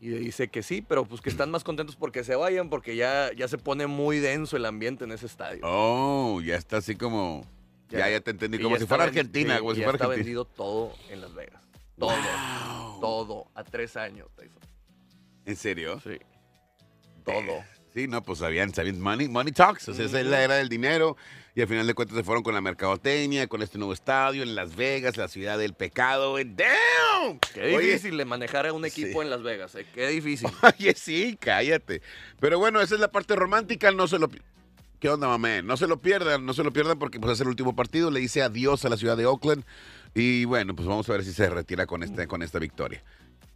y 0.00 0.08
dice 0.08 0.48
que 0.48 0.62
sí, 0.62 0.82
pero 0.86 1.04
pues 1.04 1.20
que 1.20 1.30
están 1.30 1.50
más 1.50 1.64
contentos 1.64 1.96
porque 1.96 2.24
se 2.24 2.36
vayan, 2.36 2.68
porque 2.68 2.96
ya, 2.96 3.30
ya 3.34 3.48
se 3.48 3.58
pone 3.58 3.86
muy 3.86 4.18
denso 4.18 4.56
el 4.56 4.66
ambiente 4.66 5.04
en 5.04 5.12
ese 5.12 5.26
estadio. 5.26 5.60
Oh, 5.62 6.40
ya 6.42 6.56
está 6.56 6.78
así 6.78 6.96
como 6.96 7.46
ya 7.90 8.08
ya, 8.10 8.20
te 8.20 8.30
entendí 8.32 8.58
como 8.58 8.76
si 8.78 8.86
fuera 8.86 9.04
Argentina, 9.04 9.58
como 9.58 9.74
si 9.74 9.82
fuera 9.82 9.92
está 9.96 10.04
Argentina. 10.06 10.24
vendido 10.24 10.44
todo 10.44 10.92
en 11.10 11.20
Las 11.20 11.34
Vegas. 11.34 11.62
Todo. 11.98 12.14
Todo. 13.00 13.50
A 13.54 13.64
tres 13.64 13.96
años, 13.96 14.28
Tyson. 14.36 14.60
¿En 15.44 15.56
serio? 15.56 16.00
Sí. 16.00 16.18
Todo. 17.24 17.64
Sí, 17.94 18.06
no, 18.08 18.22
pues 18.22 18.40
sabían, 18.40 18.74
sabían, 18.74 19.00
money, 19.00 19.26
money 19.26 19.52
talks, 19.52 19.88
o 19.88 19.94
sea, 19.94 20.04
esa 20.04 20.20
es 20.20 20.26
la 20.26 20.42
era 20.42 20.56
del 20.56 20.68
dinero, 20.68 21.16
y 21.54 21.62
al 21.62 21.66
final 21.68 21.86
de 21.86 21.94
cuentas 21.94 22.14
se 22.14 22.22
fueron 22.24 22.42
con 22.44 22.52
la 22.52 22.60
mercadotecnia, 22.60 23.46
con 23.46 23.62
este 23.62 23.78
nuevo 23.78 23.94
estadio 23.94 24.42
en 24.42 24.54
Las 24.54 24.76
Vegas, 24.76 25.16
la 25.16 25.28
ciudad 25.28 25.56
del 25.56 25.72
pecado. 25.72 26.36
¡Damn! 26.36 27.38
Qué 27.54 27.74
Oye, 27.74 27.86
difícil 27.86 28.18
de 28.18 28.26
manejar 28.26 28.66
a 28.66 28.74
un 28.74 28.84
equipo 28.84 29.20
Sí. 29.20 29.24
en 29.24 29.30
Las 29.30 29.42
Vegas, 29.42 29.74
eh. 29.76 29.86
Qué 29.94 30.08
difícil. 30.08 30.50
Oye, 30.78 30.92
sí, 30.94 31.38
cállate. 31.40 32.02
Pero 32.38 32.58
bueno, 32.58 32.82
esa 32.82 32.96
es 32.96 33.00
la 33.00 33.10
parte 33.10 33.34
romántica, 33.34 33.90
no 33.92 34.06
se 34.06 34.18
lo... 34.18 34.28
¿Qué 34.98 35.10
onda, 35.10 35.28
mamá? 35.28 35.60
No 35.62 35.76
se 35.76 35.86
lo 35.86 36.00
pierdan, 36.00 36.46
no 36.46 36.54
se 36.54 36.64
lo 36.64 36.72
pierdan 36.72 36.98
porque 36.98 37.20
pues 37.20 37.34
es 37.34 37.40
el 37.40 37.48
último 37.48 37.76
partido, 37.76 38.10
le 38.10 38.20
dice 38.20 38.42
adiós 38.42 38.84
a 38.84 38.88
la 38.88 38.96
ciudad 38.96 39.16
de 39.16 39.26
Oakland, 39.26 39.64
y 40.14 40.46
bueno, 40.46 40.74
pues 40.74 40.88
vamos 40.88 41.08
a 41.10 41.12
ver 41.12 41.24
si 41.24 41.32
se 41.32 41.50
retira 41.50 41.86
con, 41.86 42.02
este, 42.02 42.26
con 42.26 42.42
esta 42.42 42.58
victoria. 42.58 43.02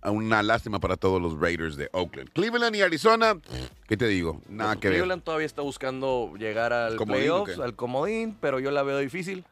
Una 0.03 0.43
lástima 0.43 0.81
para 0.81 0.97
todos 0.97 1.21
los 1.21 1.39
Raiders 1.39 1.77
de 1.77 1.89
Oakland. 1.93 2.31
Cleveland 2.33 2.77
y 2.77 2.83
Arizona, 2.83 3.39
¿qué 3.87 3.97
te 3.97 4.07
digo? 4.07 4.41
Nada 4.49 4.77
que 4.77 4.89
ver. 4.89 4.99
Cleveland 4.99 5.23
todavía 5.23 5.47
está 5.47 5.63
buscando 5.63 6.35
llegar 6.39 6.73
al 6.73 6.97
¿Comodín 6.97 7.23
playoffs, 7.23 7.59
al 7.59 7.77
comodín, 7.77 8.37
pero 8.41 8.61
yo 8.61 8.71
la 8.71 8.83
veo 8.83 8.99
difícil. 8.99 9.45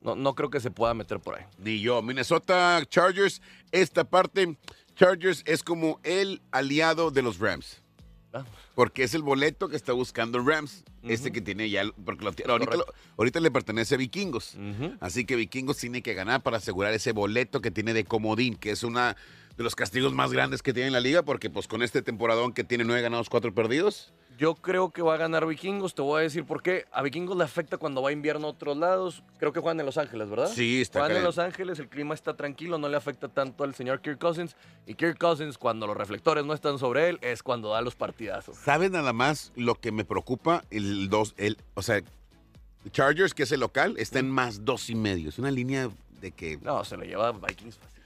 No, 0.00 0.16
no 0.16 0.34
creo 0.34 0.50
que 0.50 0.60
se 0.60 0.70
pueda 0.70 0.94
meter 0.94 1.20
por 1.20 1.36
ahí. 1.36 1.44
Ni 1.58 1.80
yo. 1.80 2.02
Minnesota 2.02 2.82
Chargers, 2.88 3.42
esta 3.70 4.04
parte, 4.04 4.56
Chargers 4.96 5.42
es 5.46 5.62
como 5.62 6.00
el 6.04 6.40
aliado 6.52 7.10
de 7.10 7.22
los 7.22 7.38
Rams. 7.38 7.82
Porque 8.74 9.02
es 9.02 9.14
el 9.14 9.22
boleto 9.22 9.68
que 9.68 9.76
está 9.76 9.92
buscando 9.92 10.38
Rams. 10.38 10.84
Este 11.02 11.32
que 11.32 11.40
tiene 11.40 11.68
ya. 11.70 11.82
Porque 12.04 12.24
lo- 12.24 12.30
ahorita, 12.30 12.44
Correcto. 12.46 12.76
lo- 12.76 12.94
ahorita 13.18 13.40
le 13.40 13.50
pertenece 13.50 13.94
a 13.94 13.98
Vikingos. 13.98 14.56
Así 15.00 15.24
que 15.24 15.36
Vikingos 15.36 15.76
tiene 15.78 16.02
que 16.02 16.14
ganar 16.14 16.42
para 16.42 16.58
asegurar 16.58 16.92
ese 16.94 17.12
boleto 17.12 17.60
que 17.60 17.70
tiene 17.70 17.92
de 17.94 18.04
comodín, 18.04 18.54
que 18.56 18.70
es 18.70 18.82
una 18.84 19.16
de 19.56 19.64
los 19.64 19.74
castigos 19.74 20.12
más 20.14 20.32
grandes 20.32 20.62
que 20.62 20.72
tiene 20.72 20.86
en 20.88 20.92
la 20.92 21.00
liga, 21.00 21.22
porque 21.22 21.50
pues 21.50 21.66
con 21.68 21.82
este 21.82 22.02
temporadón 22.02 22.52
que 22.52 22.64
tiene 22.64 22.84
nueve 22.84 23.02
ganados, 23.02 23.28
cuatro 23.28 23.54
perdidos. 23.54 24.12
Yo 24.40 24.54
creo 24.54 24.90
que 24.90 25.02
va 25.02 25.16
a 25.16 25.16
ganar 25.18 25.46
Vikingos. 25.46 25.94
Te 25.94 26.00
voy 26.00 26.20
a 26.20 26.22
decir 26.22 26.46
por 26.46 26.62
qué. 26.62 26.86
A 26.92 27.02
Vikingos 27.02 27.36
le 27.36 27.44
afecta 27.44 27.76
cuando 27.76 28.00
va 28.00 28.08
a 28.08 28.12
invierno 28.12 28.46
a 28.46 28.50
otros 28.52 28.74
lados. 28.74 29.22
Creo 29.36 29.52
que 29.52 29.60
juegan 29.60 29.78
en 29.80 29.84
Los 29.84 29.98
Ángeles, 29.98 30.30
¿verdad? 30.30 30.48
Sí, 30.48 30.80
está 30.80 31.00
Juegan 31.00 31.18
en. 31.18 31.24
Los 31.24 31.36
Ángeles, 31.38 31.78
el 31.78 31.90
clima 31.90 32.14
está 32.14 32.34
tranquilo, 32.34 32.78
no 32.78 32.88
le 32.88 32.96
afecta 32.96 33.28
tanto 33.28 33.64
al 33.64 33.74
señor 33.74 34.00
Kirk 34.00 34.18
Cousins. 34.18 34.56
Y 34.86 34.94
Kirk 34.94 35.18
Cousins, 35.18 35.58
cuando 35.58 35.86
los 35.86 35.94
reflectores 35.94 36.46
no 36.46 36.54
están 36.54 36.78
sobre 36.78 37.10
él, 37.10 37.18
es 37.20 37.42
cuando 37.42 37.68
da 37.68 37.82
los 37.82 37.96
partidazos. 37.96 38.56
¿Sabes 38.56 38.90
nada 38.90 39.12
más 39.12 39.52
lo 39.56 39.74
que 39.74 39.92
me 39.92 40.06
preocupa? 40.06 40.64
El 40.70 41.10
dos, 41.10 41.34
el, 41.36 41.58
o 41.74 41.82
sea, 41.82 42.00
Chargers, 42.92 43.34
que 43.34 43.42
es 43.42 43.52
el 43.52 43.60
local, 43.60 43.96
está 43.98 44.20
en 44.20 44.30
más 44.30 44.64
dos 44.64 44.88
y 44.88 44.94
medio. 44.94 45.28
Es 45.28 45.38
una 45.38 45.50
línea 45.50 45.90
de 46.22 46.32
que 46.32 46.56
No, 46.62 46.82
se 46.82 46.96
lo 46.96 47.04
lleva 47.04 47.32
Vikings 47.32 47.76
fácil. 47.76 47.99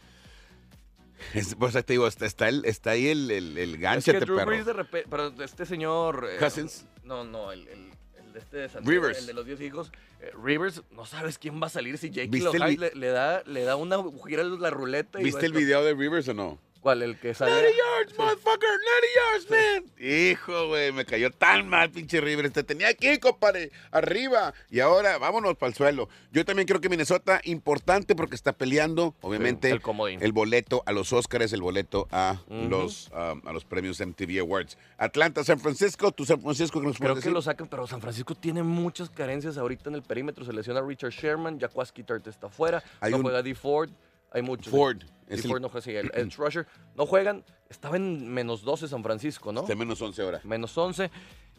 Es, 1.32 1.54
pues 1.54 1.72
te 1.72 1.92
digo, 1.92 2.06
está, 2.06 2.26
está, 2.26 2.48
el- 2.48 2.64
está 2.64 2.90
ahí 2.90 3.08
el, 3.08 3.30
el, 3.30 3.56
el 3.58 3.74
Es 3.74 3.80
ganchete, 3.80 4.18
que 4.18 4.24
Drew 4.26 4.36
perro. 4.36 4.46
Brees 4.48 4.66
de 4.66 4.72
repente, 4.72 5.08
pero 5.10 5.32
este 5.42 5.64
señor... 5.66 6.28
eh, 6.30 6.36
Cousins. 6.38 6.84
No, 7.04 7.24
no, 7.24 7.50
el, 7.52 7.66
el- 7.68 7.90
de 8.32 8.40
este 8.40 8.56
de 8.56 8.68
San 8.68 8.82
Diego, 8.84 9.02
Rivers. 9.02 9.18
el 9.20 9.26
de 9.26 9.32
los 9.32 9.46
10 9.46 9.60
hijos. 9.60 9.92
eh, 10.20 10.30
Rivers, 10.42 10.82
no 10.90 11.06
sabes 11.06 11.38
quién 11.38 11.62
va 11.62 11.68
a 11.68 11.70
salir 11.70 11.98
si 11.98 12.10
Jake 12.10 12.28
¿Viste 12.28 12.50
el 12.50 12.58
Lowe 12.58 12.68
vi- 12.70 12.76
le, 12.76 12.90
le 12.94 13.06
da, 13.08 13.42
le 13.46 13.62
da 13.62 13.76
una 13.76 13.98
gira 14.26 14.42
la 14.42 14.70
ruleta. 14.70 15.20
y 15.20 15.24
¿Viste 15.24 15.46
el 15.46 15.52
video 15.52 15.84
de 15.84 15.94
Rivers 15.94 16.28
o 16.28 16.34
no? 16.34 16.58
¿Cuál? 16.84 17.02
El 17.02 17.18
que 17.18 17.32
sale... 17.32 17.50
90 17.50 17.70
yards, 17.78 18.18
motherfucker, 18.18 18.68
90 18.68 19.48
yards, 19.48 19.50
man. 19.50 19.92
Hijo, 20.06 20.68
güey, 20.68 20.92
me 20.92 21.06
cayó 21.06 21.30
tan 21.30 21.66
mal, 21.66 21.90
pinche 21.90 22.20
Rivers. 22.20 22.52
Te 22.52 22.62
tenía 22.62 22.88
aquí, 22.88 23.16
compadre, 23.18 23.72
arriba. 23.90 24.52
Y 24.70 24.80
ahora 24.80 25.16
vámonos 25.16 25.56
para 25.56 25.70
el 25.70 25.74
suelo. 25.74 26.10
Yo 26.30 26.44
también 26.44 26.68
creo 26.68 26.82
que 26.82 26.90
Minnesota, 26.90 27.40
importante 27.44 28.14
porque 28.14 28.34
está 28.34 28.52
peleando, 28.52 29.14
obviamente, 29.22 29.70
el 29.70 29.80
comodín. 29.80 30.22
el 30.22 30.32
boleto 30.32 30.82
a 30.84 30.92
los 30.92 31.10
Oscars, 31.14 31.54
el 31.54 31.62
boleto 31.62 32.06
a, 32.10 32.42
los, 32.50 33.08
um, 33.12 33.40
a 33.48 33.52
los 33.54 33.64
premios 33.64 33.98
MTV 34.06 34.40
Awards. 34.40 34.76
Atlanta, 34.98 35.42
San 35.42 35.60
Francisco, 35.60 36.12
tu 36.12 36.26
San 36.26 36.42
Francisco, 36.42 36.80
¿qué 36.82 36.86
nos 36.86 36.98
Creo 36.98 37.14
que 37.14 37.20
decir? 37.20 37.32
lo 37.32 37.40
sacan, 37.40 37.66
pero 37.66 37.86
San 37.86 38.02
Francisco 38.02 38.34
tiene 38.34 38.62
muchas 38.62 39.08
carencias 39.08 39.56
ahorita 39.56 39.88
en 39.88 39.94
el 39.94 40.02
perímetro. 40.02 40.44
Se 40.44 40.52
lesiona 40.52 40.82
Richard 40.82 41.12
Sherman, 41.12 41.58
Jaquaski 41.58 42.02
Tart 42.02 42.26
está 42.26 42.50
fuera, 42.50 42.82
Hay 43.00 43.10
no 43.10 43.16
un- 43.16 43.22
juega 43.22 43.42
D. 43.42 43.54
Ford, 43.54 43.88
hay 44.34 44.42
muchos. 44.42 44.70
Ford. 44.70 44.98
D. 44.98 45.06
Es 45.28 45.44
el, 45.44 45.50
Ford 45.50 45.62
no 45.62 45.70
juega, 45.70 45.82
sí, 45.82 45.92
el 45.96 46.10
Edge 46.14 46.34
Rusher. 46.36 46.66
No 46.96 47.06
juegan, 47.06 47.44
estaba 47.70 47.96
en 47.96 48.28
menos 48.28 48.62
12 48.62 48.88
San 48.88 49.02
Francisco, 49.02 49.52
¿no? 49.52 49.62
está 49.62 49.74
menos 49.74 50.02
11 50.02 50.22
horas. 50.22 50.44
Menos 50.44 50.76
11. 50.76 51.10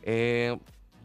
Eh, 0.03 0.55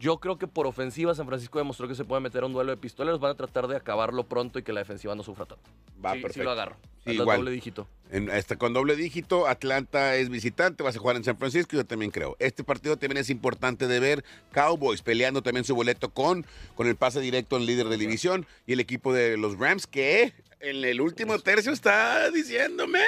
yo 0.01 0.17
creo 0.19 0.37
que 0.39 0.47
por 0.47 0.65
ofensiva 0.65 1.13
San 1.13 1.27
Francisco 1.27 1.59
demostró 1.59 1.87
que 1.87 1.93
se 1.93 2.03
puede 2.03 2.21
meter 2.21 2.41
a 2.41 2.47
un 2.47 2.53
duelo 2.53 2.71
de 2.71 2.77
pistoleros. 2.77 3.19
Van 3.19 3.31
a 3.31 3.35
tratar 3.35 3.67
de 3.67 3.75
acabarlo 3.77 4.23
pronto 4.23 4.57
y 4.57 4.63
que 4.63 4.73
la 4.73 4.79
defensiva 4.79 5.13
no 5.13 5.21
sufra 5.21 5.45
tanto. 5.45 5.69
Va, 6.03 6.13
sí, 6.13 6.17
sí 6.17 6.21
perfecto. 6.23 6.43
lo 6.43 6.51
agarro. 6.51 6.75
Sí, 7.03 7.11
Al 7.11 7.15
igual. 7.17 7.37
doble 7.37 7.51
dígito. 7.51 7.87
En, 8.09 8.29
este, 8.29 8.57
con 8.57 8.73
doble 8.73 8.95
dígito, 8.95 9.47
Atlanta 9.47 10.15
es 10.15 10.29
visitante, 10.29 10.81
vas 10.83 10.95
a 10.95 10.99
jugar 10.99 11.17
en 11.17 11.23
San 11.23 11.37
Francisco, 11.37 11.75
yo 11.75 11.85
también 11.85 12.09
creo. 12.09 12.35
Este 12.39 12.63
partido 12.63 12.97
también 12.97 13.17
es 13.17 13.29
importante 13.29 13.87
de 13.87 13.99
ver. 13.99 14.25
Cowboys 14.51 15.03
peleando 15.03 15.43
también 15.43 15.65
su 15.65 15.75
boleto 15.75 16.09
con, 16.09 16.47
con 16.75 16.87
el 16.87 16.95
pase 16.95 17.19
directo 17.21 17.57
en 17.57 17.67
líder 17.67 17.87
de 17.87 17.97
división 17.97 18.47
y 18.65 18.73
el 18.73 18.79
equipo 18.79 19.13
de 19.13 19.37
los 19.37 19.57
Rams 19.59 19.85
que 19.85 20.33
en 20.61 20.83
el 20.83 21.01
último 21.01 21.37
tercio 21.39 21.71
está 21.71 22.29
diciendo, 22.31 22.87
man, 22.87 23.01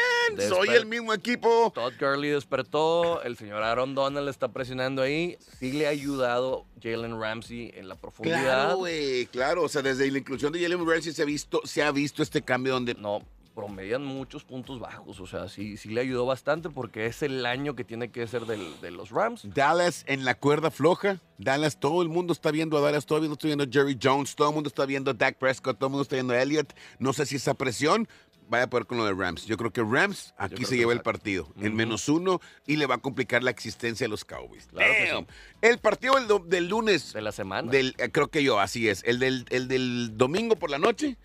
soy 0.47 0.69
el 0.69 0.85
mismo 0.85 1.13
equipo. 1.13 1.71
Todd 1.73 1.93
Gurley 1.99 2.31
despertó, 2.31 3.21
el 3.23 3.37
señor 3.37 3.63
Aaron 3.63 3.95
Donald 3.95 4.27
está 4.29 4.49
presionando 4.49 5.01
ahí. 5.01 5.37
Sí 5.59 5.71
le 5.71 5.87
ha 5.87 5.89
ayudado 5.89 6.65
Jalen 6.81 7.19
Ramsey 7.19 7.71
en 7.75 7.87
la 7.87 7.95
profundidad. 7.95 8.41
Claro, 8.41 8.77
güey, 8.77 9.27
claro. 9.27 9.63
O 9.63 9.69
sea, 9.69 9.81
desde 9.81 10.09
la 10.09 10.17
inclusión 10.17 10.51
de 10.51 10.61
Jalen 10.61 10.87
Ramsey 10.87 11.13
se 11.13 11.21
ha 11.21 11.25
visto, 11.25 11.61
se 11.63 11.83
ha 11.83 11.91
visto 11.91 12.23
este 12.23 12.41
cambio 12.41 12.73
donde 12.73 12.95
no, 12.95 13.23
promedian 13.55 14.03
muchos 14.03 14.43
puntos 14.43 14.79
bajos. 14.79 15.19
O 15.19 15.27
sea, 15.27 15.47
sí, 15.47 15.77
sí 15.77 15.89
le 15.89 16.01
ayudó 16.01 16.25
bastante 16.25 16.69
porque 16.69 17.05
es 17.05 17.21
el 17.23 17.45
año 17.45 17.75
que 17.75 17.83
tiene 17.83 18.09
que 18.11 18.25
ser 18.27 18.45
del- 18.45 18.79
de 18.81 18.91
los 18.91 19.11
Rams. 19.11 19.41
Dallas 19.53 20.03
en 20.07 20.25
la 20.25 20.35
cuerda 20.35 20.71
floja. 20.71 21.19
Dallas, 21.37 21.79
todo 21.79 22.01
el 22.01 22.09
mundo 22.09 22.33
está 22.33 22.51
viendo 22.51 22.77
a 22.77 22.81
Dallas, 22.81 23.05
todo 23.05 23.17
el 23.19 23.23
mundo 23.23 23.33
está 23.35 23.47
viendo 23.47 23.63
a 23.63 23.67
Jerry 23.71 23.97
Jones, 24.01 24.35
todo 24.35 24.49
el 24.49 24.55
mundo 24.55 24.67
está 24.69 24.85
viendo 24.85 25.11
a 25.11 25.13
Dak 25.13 25.37
Prescott, 25.37 25.77
todo 25.77 25.87
el 25.87 25.91
mundo 25.91 26.03
está 26.03 26.15
viendo 26.15 26.33
a 26.33 26.41
Elliott. 26.41 26.73
No 26.99 27.13
sé 27.13 27.25
si 27.25 27.35
esa 27.35 27.53
presión 27.53 28.07
vaya 28.49 28.65
a 28.65 28.69
poder 28.69 28.85
con 28.85 28.97
lo 28.97 29.05
de 29.05 29.13
Rams. 29.13 29.45
Yo 29.45 29.55
creo 29.57 29.71
que 29.71 29.81
Rams 29.81 30.33
aquí 30.37 30.65
se 30.65 30.75
lleva 30.75 30.93
el 30.93 31.01
partido 31.01 31.47
en 31.59 31.75
menos 31.75 32.07
uno 32.09 32.39
y 32.67 32.75
le 32.75 32.85
va 32.85 32.95
a 32.95 32.97
complicar 32.99 33.41
la 33.43 33.51
existencia 33.51 34.05
a 34.05 34.09
los 34.09 34.25
Cowboys. 34.25 34.67
Claro 34.67 34.91
que 34.93 35.11
Damn. 35.11 35.27
El 35.61 35.77
partido 35.79 36.15
del, 36.15 36.49
del 36.49 36.67
lunes, 36.67 37.13
De 37.13 37.21
la 37.21 37.31
semana. 37.31 37.71
del, 37.71 37.95
eh, 37.97 38.09
creo 38.11 38.27
que 38.27 38.43
yo, 38.43 38.59
así 38.59 38.89
es. 38.89 39.03
El 39.05 39.19
del, 39.19 39.45
el 39.49 39.67
del 39.67 40.17
domingo 40.17 40.55
por 40.55 40.69
la 40.69 40.77
noche. 40.77 41.17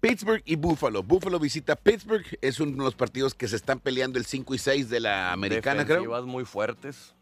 Pittsburgh 0.00 0.42
y 0.46 0.56
Buffalo. 0.56 1.02
Buffalo 1.02 1.38
visita 1.38 1.76
Pittsburgh. 1.76 2.24
Es 2.40 2.58
uno 2.60 2.72
de 2.72 2.78
los 2.84 2.94
partidos 2.94 3.34
que 3.34 3.48
se 3.48 3.56
están 3.56 3.80
peleando 3.80 4.18
el 4.18 4.24
5 4.26 4.54
y 4.54 4.58
6 4.58 4.88
de 4.88 5.00
la 5.00 5.32
americana, 5.32 5.84
creo. 5.84 5.96
Defensivas 5.98 6.24
muy 6.24 6.44
fuertes. 6.44 7.14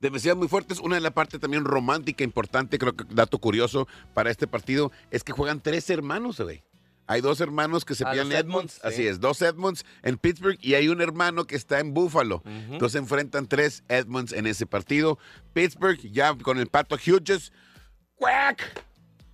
Defensivas 0.00 0.36
muy 0.36 0.48
fuertes. 0.48 0.78
Una 0.80 0.96
de 0.96 1.00
la 1.00 1.12
parte 1.12 1.38
también 1.38 1.64
romántica, 1.64 2.22
importante, 2.24 2.78
creo 2.78 2.94
que 2.94 3.04
dato 3.08 3.38
curioso 3.38 3.88
para 4.12 4.30
este 4.30 4.46
partido, 4.46 4.92
es 5.10 5.24
que 5.24 5.32
juegan 5.32 5.60
tres 5.60 5.88
hermanos, 5.88 6.38
güey. 6.40 6.62
Hay 7.08 7.20
dos 7.20 7.40
hermanos 7.40 7.84
que 7.84 7.94
se 7.94 8.04
Ah, 8.04 8.12
los 8.14 8.26
Edmonds, 8.26 8.40
Edmonds, 8.40 8.72
sí. 8.74 8.80
así 8.82 9.06
es, 9.06 9.20
dos 9.20 9.40
Edmonds 9.40 9.86
en 10.02 10.18
Pittsburgh 10.18 10.58
y 10.60 10.74
hay 10.74 10.88
un 10.88 11.00
hermano 11.00 11.46
que 11.46 11.54
está 11.54 11.78
en 11.78 11.94
Buffalo. 11.94 12.42
Ujú. 12.44 12.72
Entonces 12.74 13.00
enfrentan 13.00 13.46
tres 13.46 13.84
Edmonds 13.88 14.32
en 14.32 14.46
ese 14.48 14.66
partido. 14.66 15.16
Pittsburgh 15.52 16.00
ya 16.10 16.36
con 16.36 16.58
el 16.58 16.66
pato 16.66 16.96
Hughes, 16.96 17.52
¡cuac! 18.16 18.82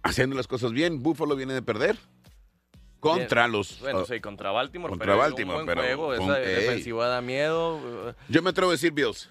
haciendo 0.03 0.37
las 0.37 0.47
cosas 0.47 0.73
bien. 0.73 1.03
Buffalo 1.03 1.35
viene 1.35 1.55
de 1.55 1.63
perder 1.63 1.99
contra 3.03 3.49
los... 3.49 3.81
Bueno, 3.81 4.01
oh, 4.01 4.05
sí, 4.07 4.21
contra 4.21 4.51
Baltimore. 4.53 4.91
contra 4.91 5.05
pero 5.07 5.15
un 5.15 5.21
Baltimore, 5.21 5.55
buen 5.57 5.67
pero 5.67 5.83
juego, 5.83 6.07
con- 6.17 6.23
Esa 6.31 6.41
ey. 6.41 6.55
defensiva 6.55 7.07
da 7.09 7.21
miedo. 7.21 7.77
Uh, 7.77 8.13
Yo 8.29 8.43
me 8.43 8.51
atrevo 8.51 8.71
a 8.71 8.75
decir 8.75 8.93
Bills. 8.93 9.29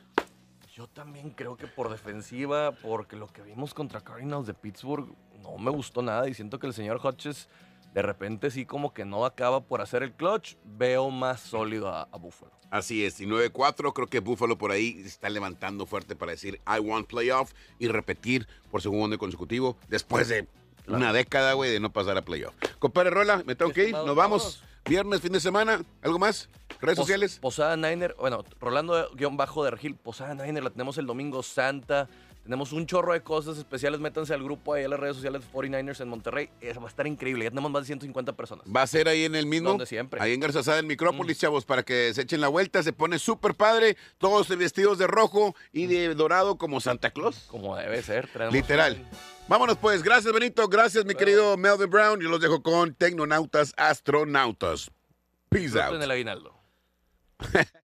Yo 0.76 0.88
también 0.88 1.32
creo 1.32 1.58
que 1.58 1.68
por 1.68 1.90
defensiva, 1.90 2.72
porque 2.72 3.16
lo 3.16 3.28
que 3.28 3.42
vimos 3.42 3.74
contra 3.74 4.02
Cardinals 4.02 4.48
de 4.48 4.54
Pittsburgh 4.54 5.14
no 5.42 5.58
me 5.58 5.72
gustó 5.72 6.02
nada 6.02 6.28
y 6.28 6.34
siento 6.34 6.60
que 6.60 6.68
el 6.68 6.74
señor 6.74 7.00
Hodges 7.02 7.50
de 7.94 8.02
repente 8.02 8.50
sí 8.52 8.66
como 8.66 8.94
que 8.94 9.04
no 9.06 9.26
acaba 9.26 9.62
por 9.62 9.82
hacer 9.82 10.02
el 10.04 10.12
clutch. 10.14 10.56
Veo 10.64 11.10
más 11.10 11.40
sólido 11.42 11.90
a, 11.90 12.04
a 12.04 12.18
Buffalo. 12.18 12.52
Así 12.70 13.04
es, 13.04 13.20
y 13.20 13.26
9-4, 13.26 13.92
creo 13.94 14.08
que 14.08 14.20
Buffalo 14.22 14.58
por 14.58 14.72
ahí 14.72 15.02
está 15.06 15.30
levantando 15.30 15.86
fuerte 15.86 16.16
para 16.16 16.32
decir 16.32 16.62
I 16.66 16.80
want 16.80 17.06
playoff 17.08 17.52
y 17.80 17.90
repetir 17.90 18.48
por 18.70 18.82
segundo 18.82 19.08
año 19.08 19.18
consecutivo 19.18 19.76
después 19.90 20.30
de 20.30 20.48
una 20.88 21.14
década, 21.14 21.54
güey, 21.54 21.72
de 21.72 21.80
no 21.80 21.92
pasar 21.92 22.18
a 22.18 22.22
playoff. 22.22 22.54
Compadre 22.80 23.10
Rola, 23.12 23.44
me 23.46 23.56
tengo 23.56 23.72
que 23.72 23.90
ir, 23.90 23.94
nos 23.94 24.16
vamos. 24.16 24.64
Viernes, 24.86 25.22
fin 25.22 25.32
de 25.32 25.40
semana, 25.40 25.84
¿algo 26.02 26.18
más? 26.18 26.50
¿Redes 26.82 26.96
Pos- 26.98 27.06
sociales? 27.06 27.38
Posada 27.40 27.78
Niner, 27.78 28.16
bueno, 28.20 28.44
Rolando 28.60 29.12
guion 29.14 29.38
bajo 29.38 29.62
de 29.64 29.68
Argil, 29.70 29.96
Posada 29.96 30.34
Niner 30.34 30.64
la 30.64 30.70
tenemos 30.72 30.98
el 30.98 31.06
domingo 31.06 31.44
Santa. 31.44 32.10
Tenemos 32.44 32.72
un 32.74 32.88
chorro 32.88 33.14
de 33.14 33.22
cosas 33.22 33.58
especiales. 33.58 34.00
Métanse 34.00 34.34
al 34.34 34.44
grupo 34.44 34.74
ahí 34.74 34.84
a 34.84 34.88
las 34.88 35.00
redes 35.00 35.16
sociales 35.16 35.44
de 35.44 35.48
49ers 35.52 36.02
en 36.02 36.10
Monterrey. 36.10 36.50
Eh, 36.60 36.74
va 36.74 36.86
a 36.86 36.88
estar 36.88 37.06
increíble. 37.06 37.46
Ya 37.46 37.52
tenemos 37.52 37.70
más 37.70 37.84
de 37.84 37.88
150 37.88 38.34
personas. 38.34 38.66
Va 38.66 38.82
a 38.82 38.88
ser 38.88 39.08
ahí 39.08 39.26
en 39.26 39.36
el 39.36 39.46
mismo. 39.46 39.70
Donde 39.70 39.86
siempre. 39.86 40.20
Mm. 40.20 40.24
Ahí 40.24 40.34
en 40.34 40.40
Garzazada, 40.40 40.80
en 40.80 40.88
Micrópolis, 40.88 41.38
chavos, 41.38 41.66
para 41.66 41.84
que 41.84 42.14
se 42.14 42.22
echen 42.22 42.42
la 42.42 42.48
vuelta. 42.48 42.82
Se 42.82 42.94
pone 42.94 43.20
súper 43.20 43.54
padre. 43.54 43.96
Todos 44.18 44.48
vestidos 44.58 44.98
de 44.98 45.08
rojo 45.08 45.56
y 45.72 45.86
de 45.86 46.16
dorado 46.16 46.58
como 46.58 46.82
Santa 46.82 47.12
Claus. 47.12 47.46
Como 47.50 47.76
debe 47.76 48.02
ser. 48.02 48.28
Tenemos 48.28 48.54
Literal. 48.54 49.08
Vámonos 49.48 49.78
pues. 49.78 50.02
Gracias, 50.02 50.34
Benito. 50.34 50.68
Gracias, 50.68 51.06
mi 51.06 51.14
querido 51.14 51.58
Melvin 51.58 51.90
Brown. 51.90 52.20
Yo 52.22 52.30
los 52.30 52.42
dejo 52.42 52.64
con 52.64 52.96
Tecnonautas 52.96 53.74
Astronautas. 53.78 54.90
Peace 55.50 55.66
Disfruten 55.66 55.96
out. 55.96 56.04
el 56.04 56.12
aguinaldo. 56.12 56.56